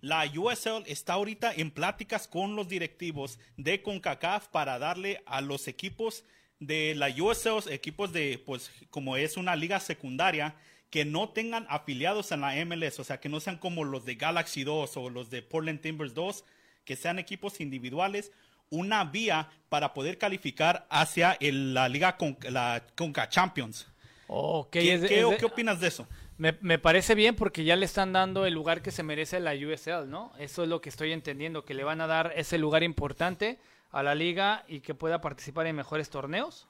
la 0.00 0.24
USL 0.34 0.84
está 0.86 1.14
ahorita 1.14 1.52
en 1.54 1.70
pláticas 1.70 2.26
con 2.26 2.56
los 2.56 2.68
directivos 2.68 3.38
de 3.56 3.82
CONCACAF 3.82 4.48
para 4.48 4.78
darle 4.78 5.22
a 5.26 5.40
los 5.40 5.68
equipos 5.68 6.24
de 6.58 6.94
la 6.94 7.08
USL, 7.08 7.70
equipos 7.70 8.12
de, 8.12 8.42
pues, 8.44 8.70
como 8.90 9.16
es 9.16 9.36
una 9.36 9.56
liga 9.56 9.80
secundaria, 9.80 10.56
que 10.90 11.04
no 11.04 11.30
tengan 11.30 11.66
afiliados 11.68 12.32
en 12.32 12.42
la 12.42 12.54
MLS, 12.64 13.00
o 13.00 13.04
sea, 13.04 13.18
que 13.18 13.28
no 13.28 13.40
sean 13.40 13.58
como 13.58 13.84
los 13.84 14.04
de 14.04 14.14
Galaxy 14.14 14.62
2 14.62 14.96
o 14.96 15.10
los 15.10 15.30
de 15.30 15.42
Portland 15.42 15.80
Timbers 15.80 16.14
2, 16.14 16.44
que 16.84 16.96
sean 16.96 17.18
equipos 17.18 17.60
individuales, 17.60 18.30
una 18.70 19.04
vía 19.04 19.50
para 19.68 19.94
poder 19.94 20.18
calificar 20.18 20.86
hacia 20.90 21.36
la 21.40 21.88
liga 21.88 22.16
con 22.16 22.36
la 22.50 22.84
Conca 22.94 23.28
Champions. 23.28 23.86
¿Qué, 24.70 25.36
¿Qué 25.38 25.44
opinas 25.44 25.80
de 25.80 25.88
eso? 25.88 26.06
Me, 26.42 26.76
parece 26.80 27.14
bien 27.14 27.36
porque 27.36 27.62
ya 27.62 27.76
le 27.76 27.86
están 27.86 28.12
dando 28.12 28.46
el 28.46 28.54
lugar 28.54 28.82
que 28.82 28.90
se 28.90 29.04
merece 29.04 29.38
la 29.38 29.54
USL, 29.54 30.10
¿no? 30.10 30.32
Eso 30.40 30.64
es 30.64 30.68
lo 30.68 30.80
que 30.80 30.88
estoy 30.88 31.12
entendiendo, 31.12 31.64
que 31.64 31.72
le 31.72 31.84
van 31.84 32.00
a 32.00 32.08
dar 32.08 32.32
ese 32.34 32.58
lugar 32.58 32.82
importante 32.82 33.60
a 33.92 34.02
la 34.02 34.16
liga 34.16 34.64
y 34.66 34.80
que 34.80 34.92
pueda 34.92 35.20
participar 35.20 35.68
en 35.68 35.76
mejores 35.76 36.10
torneos. 36.10 36.66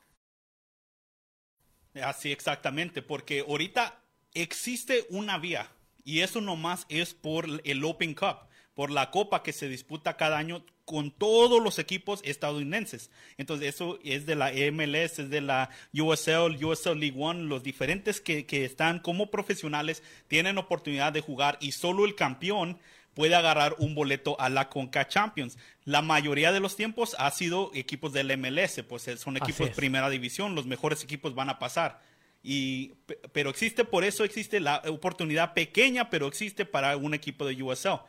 Así 2.04 2.30
exactamente, 2.30 3.00
porque 3.00 3.46
ahorita 3.48 3.98
existe 4.34 5.06
una 5.08 5.38
vía 5.38 5.70
y 6.04 6.20
eso 6.20 6.42
nomás 6.42 6.84
es 6.90 7.14
por 7.14 7.46
el 7.64 7.82
Open 7.82 8.12
Cup 8.12 8.40
por 8.74 8.90
la 8.90 9.10
copa 9.10 9.42
que 9.42 9.52
se 9.52 9.68
disputa 9.68 10.16
cada 10.16 10.38
año 10.38 10.64
con 10.84 11.10
todos 11.10 11.62
los 11.62 11.78
equipos 11.78 12.20
estadounidenses. 12.24 13.10
Entonces, 13.36 13.74
eso 13.74 13.98
es 14.02 14.26
de 14.26 14.34
la 14.34 14.50
MLS, 14.72 15.18
es 15.18 15.30
de 15.30 15.40
la 15.40 15.70
USL, 15.92 16.62
USL 16.62 16.98
League 16.98 17.16
One, 17.16 17.44
los 17.44 17.62
diferentes 17.62 18.20
que, 18.20 18.46
están 18.64 18.98
como 18.98 19.30
profesionales 19.30 20.02
tienen 20.28 20.58
oportunidad 20.58 21.12
de 21.12 21.20
jugar 21.20 21.58
y 21.60 21.72
solo 21.72 22.04
el 22.04 22.14
campeón 22.14 22.78
puede 23.14 23.34
agarrar 23.34 23.76
un 23.78 23.94
boleto 23.94 24.40
a 24.40 24.48
la 24.48 24.68
Conca 24.68 25.06
Champions. 25.06 25.58
La 25.84 26.02
mayoría 26.02 26.50
de 26.50 26.60
los 26.60 26.76
tiempos 26.76 27.14
ha 27.18 27.30
sido 27.30 27.70
equipos 27.74 28.12
del 28.12 28.36
MLS, 28.38 28.82
pues 28.88 29.06
eh, 29.08 29.16
son 29.18 29.36
equipos 29.36 29.68
de 29.68 29.74
primera 29.74 30.08
división, 30.08 30.54
los 30.54 30.66
mejores 30.66 31.04
equipos 31.04 31.34
van 31.34 31.50
a 31.50 31.58
pasar. 31.58 32.00
Y, 32.42 32.94
pero 33.32 33.50
existe, 33.50 33.84
por 33.84 34.02
eso 34.02 34.24
existe 34.24 34.60
la 34.60 34.82
oportunidad 34.88 35.54
pequeña, 35.54 36.10
pero 36.10 36.26
existe 36.26 36.64
para 36.64 36.96
un 36.96 37.14
equipo 37.14 37.46
de 37.46 37.62
USL 37.62 38.00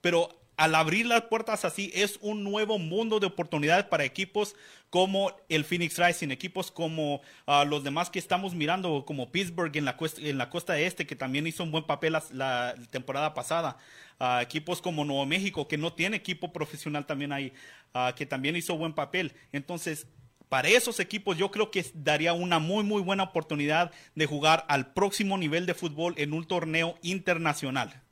pero 0.00 0.38
al 0.58 0.74
abrir 0.74 1.06
las 1.06 1.22
puertas 1.22 1.64
así 1.64 1.90
es 1.94 2.18
un 2.20 2.42
nuevo 2.42 2.78
mundo 2.78 3.20
de 3.20 3.26
oportunidades 3.26 3.84
para 3.84 4.04
equipos 4.04 4.56
como 4.90 5.32
el 5.48 5.64
Phoenix 5.64 5.98
Rising, 5.98 6.30
equipos 6.30 6.72
como 6.72 7.20
ah, 7.46 7.64
los 7.64 7.84
demás 7.84 8.10
que 8.10 8.18
estamos 8.18 8.54
mirando, 8.54 9.04
como 9.06 9.30
Pittsburgh 9.30 9.74
en 9.76 9.84
la, 9.84 9.96
en 10.18 10.38
la 10.38 10.50
costa 10.50 10.78
este, 10.78 11.06
que 11.06 11.14
también 11.14 11.46
hizo 11.46 11.62
un 11.62 11.70
buen 11.70 11.84
papel 11.84 12.16
la, 12.32 12.74
temporada 12.90 13.34
pasada, 13.34 13.76
uh, 14.18 14.40
equipos 14.40 14.82
como 14.82 15.04
Nuevo 15.04 15.26
México, 15.26 15.68
que 15.68 15.78
no 15.78 15.92
tiene 15.92 16.16
equipo 16.16 16.52
profesional 16.52 17.06
también 17.06 17.32
ahí, 17.32 17.52
ah, 17.94 18.12
que 18.16 18.26
también 18.26 18.56
hizo 18.56 18.76
buen 18.76 18.94
papel. 18.94 19.34
Entonces, 19.52 20.08
para 20.48 20.68
esos 20.68 20.98
equipos 20.98 21.36
yo 21.36 21.52
creo 21.52 21.70
que 21.70 21.84
daría 21.94 22.32
una 22.32 22.58
muy 22.58 22.82
muy 22.82 23.02
buena 23.02 23.24
oportunidad 23.24 23.92
de 24.14 24.26
jugar 24.26 24.64
al 24.68 24.92
próximo 24.92 25.38
nivel 25.38 25.66
de 25.66 25.74
fútbol 25.74 26.14
en 26.16 26.32
un 26.32 26.46
torneo 26.46 26.98
internacional. 27.02 28.02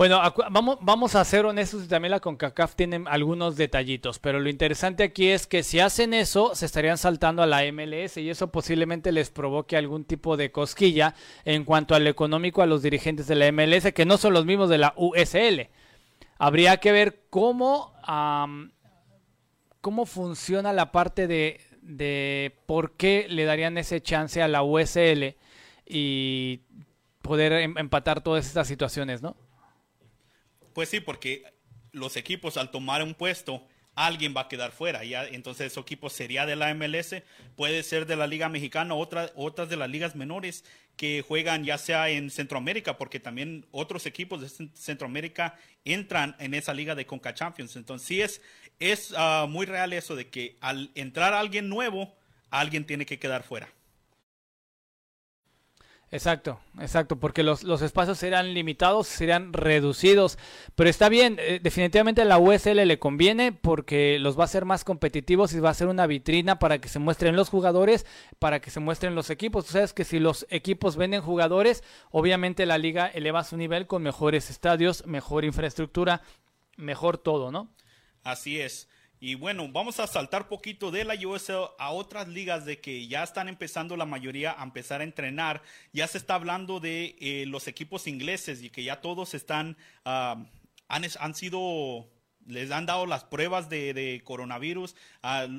Bueno, 0.00 0.18
vamos, 0.50 0.78
vamos 0.80 1.14
a 1.14 1.22
ser 1.26 1.44
honestos 1.44 1.84
y 1.84 1.86
también 1.86 2.12
la 2.12 2.20
CONCACAF 2.20 2.74
tiene 2.74 3.04
algunos 3.06 3.56
detallitos, 3.56 4.18
pero 4.18 4.40
lo 4.40 4.48
interesante 4.48 5.02
aquí 5.02 5.28
es 5.28 5.46
que 5.46 5.62
si 5.62 5.78
hacen 5.78 6.14
eso, 6.14 6.54
se 6.54 6.64
estarían 6.64 6.96
saltando 6.96 7.42
a 7.42 7.46
la 7.46 7.70
MLS 7.70 8.16
y 8.16 8.30
eso 8.30 8.50
posiblemente 8.50 9.12
les 9.12 9.28
provoque 9.28 9.76
algún 9.76 10.06
tipo 10.06 10.38
de 10.38 10.50
cosquilla 10.50 11.14
en 11.44 11.66
cuanto 11.66 11.94
al 11.94 12.06
económico 12.06 12.62
a 12.62 12.66
los 12.66 12.80
dirigentes 12.80 13.26
de 13.26 13.34
la 13.34 13.52
MLS, 13.52 13.92
que 13.92 14.06
no 14.06 14.16
son 14.16 14.32
los 14.32 14.46
mismos 14.46 14.70
de 14.70 14.78
la 14.78 14.94
USL. 14.96 15.68
Habría 16.38 16.78
que 16.78 16.92
ver 16.92 17.26
cómo, 17.28 17.92
cómo 19.82 20.06
funciona 20.06 20.72
la 20.72 20.92
parte 20.92 21.26
de, 21.26 21.60
de 21.82 22.56
por 22.64 22.92
qué 22.96 23.26
le 23.28 23.44
darían 23.44 23.76
ese 23.76 24.00
chance 24.00 24.40
a 24.40 24.48
la 24.48 24.62
USL 24.62 25.36
y 25.84 26.62
poder 27.20 27.52
em, 27.52 27.76
empatar 27.76 28.22
todas 28.22 28.46
estas 28.46 28.66
situaciones, 28.66 29.20
¿no? 29.20 29.36
Pues 30.72 30.88
sí, 30.88 31.00
porque 31.00 31.44
los 31.92 32.16
equipos 32.16 32.56
al 32.56 32.70
tomar 32.70 33.02
un 33.02 33.14
puesto, 33.14 33.66
alguien 33.94 34.34
va 34.36 34.42
a 34.42 34.48
quedar 34.48 34.72
fuera. 34.72 35.04
Ya, 35.04 35.26
entonces 35.26 35.72
ese 35.72 35.80
equipo 35.80 36.10
sería 36.10 36.46
de 36.46 36.56
la 36.56 36.72
MLS, 36.74 37.22
puede 37.56 37.82
ser 37.82 38.06
de 38.06 38.16
la 38.16 38.26
Liga 38.26 38.48
Mexicana, 38.48 38.94
otra, 38.94 39.30
otras 39.34 39.68
de 39.68 39.76
las 39.76 39.90
ligas 39.90 40.16
menores 40.16 40.64
que 40.96 41.24
juegan 41.26 41.64
ya 41.64 41.78
sea 41.78 42.10
en 42.10 42.30
Centroamérica, 42.30 42.98
porque 42.98 43.20
también 43.20 43.66
otros 43.70 44.06
equipos 44.06 44.40
de 44.42 44.68
Centroamérica 44.74 45.56
entran 45.84 46.36
en 46.38 46.54
esa 46.54 46.74
liga 46.74 46.94
de 46.94 47.06
Conca 47.06 47.34
Champions. 47.34 47.76
Entonces 47.76 48.06
sí 48.06 48.20
es, 48.20 48.42
es 48.78 49.14
ah, 49.16 49.46
muy 49.48 49.66
real 49.66 49.92
eso 49.92 50.14
de 50.14 50.28
que 50.28 50.58
al 50.60 50.90
entrar 50.94 51.32
alguien 51.32 51.68
nuevo, 51.68 52.14
alguien 52.50 52.84
tiene 52.84 53.06
que 53.06 53.18
quedar 53.18 53.42
fuera. 53.42 53.68
Exacto, 56.12 56.58
exacto, 56.80 57.20
porque 57.20 57.44
los, 57.44 57.62
los, 57.62 57.82
espacios 57.82 58.18
serán 58.18 58.52
limitados, 58.52 59.06
serán 59.06 59.52
reducidos, 59.52 60.38
pero 60.74 60.90
está 60.90 61.08
bien, 61.08 61.36
eh, 61.38 61.60
definitivamente 61.62 62.22
a 62.22 62.24
la 62.24 62.38
USL 62.38 62.84
le 62.84 62.98
conviene 62.98 63.52
porque 63.52 64.18
los 64.18 64.36
va 64.36 64.42
a 64.42 64.44
hacer 64.46 64.64
más 64.64 64.82
competitivos 64.82 65.52
y 65.52 65.60
va 65.60 65.70
a 65.70 65.74
ser 65.74 65.86
una 65.86 66.08
vitrina 66.08 66.58
para 66.58 66.80
que 66.80 66.88
se 66.88 66.98
muestren 66.98 67.36
los 67.36 67.48
jugadores, 67.48 68.06
para 68.40 68.60
que 68.60 68.72
se 68.72 68.80
muestren 68.80 69.14
los 69.14 69.30
equipos. 69.30 69.66
Tú 69.66 69.72
sabes 69.72 69.92
que 69.92 70.04
si 70.04 70.18
los 70.18 70.46
equipos 70.50 70.96
venden 70.96 71.22
jugadores, 71.22 71.84
obviamente 72.10 72.66
la 72.66 72.78
liga 72.78 73.06
eleva 73.06 73.44
su 73.44 73.56
nivel 73.56 73.86
con 73.86 74.02
mejores 74.02 74.50
estadios, 74.50 75.06
mejor 75.06 75.44
infraestructura, 75.44 76.22
mejor 76.76 77.18
todo, 77.18 77.52
¿no? 77.52 77.68
Así 78.24 78.60
es. 78.60 78.88
Y 79.22 79.34
bueno, 79.34 79.68
vamos 79.68 80.00
a 80.00 80.06
saltar 80.06 80.48
poquito 80.48 80.90
de 80.90 81.04
la 81.04 81.14
USL 81.14 81.74
a 81.78 81.90
otras 81.90 82.26
ligas 82.26 82.64
de 82.64 82.80
que 82.80 83.06
ya 83.06 83.22
están 83.22 83.48
empezando 83.48 83.94
la 83.98 84.06
mayoría 84.06 84.58
a 84.58 84.64
empezar 84.64 85.02
a 85.02 85.04
entrenar. 85.04 85.62
Ya 85.92 86.06
se 86.08 86.16
está 86.16 86.36
hablando 86.36 86.80
de 86.80 87.16
eh, 87.20 87.44
los 87.46 87.68
equipos 87.68 88.06
ingleses 88.06 88.62
y 88.62 88.70
que 88.70 88.82
ya 88.82 89.02
todos 89.02 89.34
están, 89.34 89.76
ah, 90.06 90.42
han, 90.88 91.04
han 91.20 91.34
sido 91.34 92.08
les 92.46 92.70
han 92.70 92.86
dado 92.86 93.06
las 93.06 93.24
pruebas 93.24 93.68
de, 93.68 94.22
coronavirus, 94.24 94.96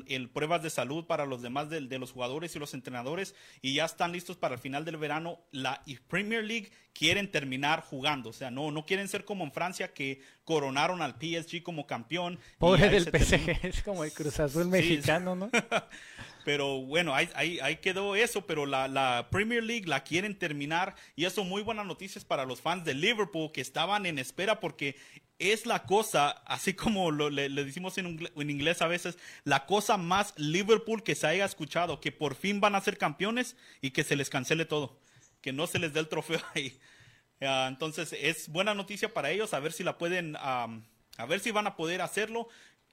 el, 0.08 0.30
pruebas 0.30 0.64
de 0.64 0.70
salud 0.70 1.06
para 1.06 1.26
los 1.26 1.42
demás 1.42 1.70
de, 1.70 2.00
los 2.00 2.12
jugadores 2.12 2.56
y 2.56 2.60
los 2.60 2.74
entrenadores 2.74 3.36
y 3.62 3.76
ya 3.76 3.86
están 3.86 4.12
listos 4.12 4.38
para 4.38 4.56
el 4.56 4.60
final 4.60 4.86
del 4.86 4.98
verano. 4.98 5.40
La 5.52 5.84
Premier 6.08 6.44
League 6.44 6.72
quieren 6.94 7.32
terminar 7.32 7.82
jugando, 7.82 8.30
o 8.30 8.34
sea, 8.34 8.52
no, 8.52 8.72
no 8.72 8.86
quieren 8.86 9.08
ser 9.08 9.26
como 9.26 9.44
en 9.44 9.52
Francia 9.52 9.94
que 9.94 10.22
coronaron 10.44 11.02
al 11.02 11.16
PSG 11.20 11.64
como 11.64 11.88
campeón. 11.88 12.40
Pobre 12.58 12.90
del 12.90 13.06
PSG, 13.06 13.60
es 13.66 13.82
como 13.82 14.04
el 14.04 14.12
Cruz 14.12 14.40
Azul 14.40 14.68
mexicano, 14.68 15.36
¿no? 15.36 15.50
pero 16.46 16.82
bueno, 16.82 17.14
ahí, 17.16 17.60
ahí, 17.62 17.78
quedó 17.78 18.16
eso, 18.16 18.46
pero 18.46 18.66
la, 18.66 18.88
la, 18.88 19.28
Premier 19.32 19.64
League 19.64 19.88
la 19.88 20.04
quieren 20.04 20.38
terminar 20.38 20.96
y 21.16 21.26
eso 21.26 21.44
muy 21.44 21.62
buenas 21.62 21.86
noticias 21.86 22.26
para 22.26 22.46
los 22.46 22.62
fans 22.62 22.84
de 22.84 22.94
Liverpool 22.94 23.52
que 23.52 23.62
estaban 23.62 24.06
en 24.06 24.20
espera 24.20 24.60
porque 24.60 24.96
es 25.40 25.66
la 25.66 25.84
cosa, 25.84 26.30
así 26.46 26.74
como 26.74 27.10
lo, 27.10 27.30
le, 27.30 27.50
decimos 27.50 27.98
en, 27.98 28.30
en, 28.36 28.50
inglés 28.50 28.82
a 28.82 28.88
veces, 28.88 29.18
la 29.44 29.66
cosa 29.66 29.98
más 29.98 30.34
Liverpool 30.38 31.04
que 31.04 31.16
se 31.16 31.28
haya 31.28 31.46
escuchado, 31.46 32.00
que 32.00 32.12
por 32.12 32.36
fin 32.36 32.62
van 32.62 32.76
a 32.76 32.82
ser 32.82 32.98
campeones 32.98 33.56
y 33.82 33.92
que 33.92 34.04
se 34.04 34.16
les 34.16 34.30
cancele 34.30 34.66
todo, 34.66 35.00
que 35.42 35.54
no 35.54 35.68
se 35.68 35.80
les 35.80 35.94
dé 35.94 36.00
el 36.00 36.08
trofeo 36.08 36.42
ahí. 36.56 36.80
Ah, 37.44 37.66
entonces 37.68 38.14
es 38.14 38.50
buena 38.50 38.76
noticia 38.76 39.16
para 39.16 39.32
ellos, 39.32 39.56
a 39.56 39.60
ver 39.60 39.74
si 39.74 39.84
la 39.84 39.98
pueden, 39.98 40.36
a 40.36 40.68
ver 41.28 41.40
si 41.40 41.50
van 41.50 41.66
a 41.66 41.76
poder 41.76 42.04
hacerlo. 42.04 42.48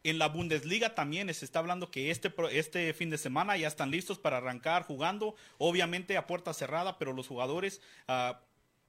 En 0.05 0.19
la 0.19 0.29
Bundesliga 0.29 0.95
también 0.95 1.33
se 1.35 1.45
está 1.45 1.59
hablando 1.59 1.91
que 1.91 2.11
este, 2.11 2.33
este 2.53 2.95
fin 2.95 3.11
de 3.11 3.19
semana 3.19 3.59
ya 3.59 3.69
están 3.69 3.91
listos 3.91 4.19
para 4.19 4.39
arrancar 4.39 4.85
jugando, 4.85 5.35
obviamente 5.59 6.17
a 6.17 6.27
puerta 6.27 6.55
cerrada, 6.55 6.99
pero 6.99 7.13
los 7.13 7.29
jugadores 7.29 7.83
uh, 8.09 8.33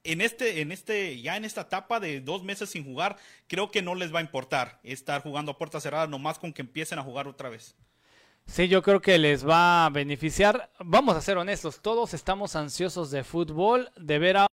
en 0.04 0.22
este, 0.22 0.62
en 0.62 0.72
este, 0.72 1.22
ya 1.22 1.36
en 1.36 1.46
esta 1.46 1.62
etapa 1.62 2.00
de 2.00 2.22
dos 2.22 2.44
meses 2.44 2.70
sin 2.70 2.86
jugar, 2.86 3.18
creo 3.48 3.72
que 3.72 3.82
no 3.82 3.96
les 3.96 4.14
va 4.14 4.20
a 4.20 4.24
importar 4.24 4.80
estar 4.84 5.22
jugando 5.22 5.52
a 5.52 5.58
puerta 5.58 5.82
cerrada 5.82 6.08
nomás 6.08 6.40
con 6.40 6.54
que 6.54 6.62
empiecen 6.62 7.00
a 7.00 7.04
jugar 7.04 7.28
otra 7.28 7.50
vez. 7.50 7.76
Sí, 8.52 8.68
yo 8.68 8.82
creo 8.82 9.00
que 9.00 9.20
les 9.20 9.48
va 9.48 9.86
a 9.86 9.90
beneficiar. 9.92 10.72
Vamos 10.80 11.16
a 11.16 11.22
ser 11.22 11.38
honestos, 11.38 11.82
todos 11.82 12.16
estamos 12.16 12.56
ansiosos 12.56 13.12
de 13.12 13.24
fútbol, 13.24 13.92
de 13.96 14.18
ver 14.18 14.38
a 14.38 14.48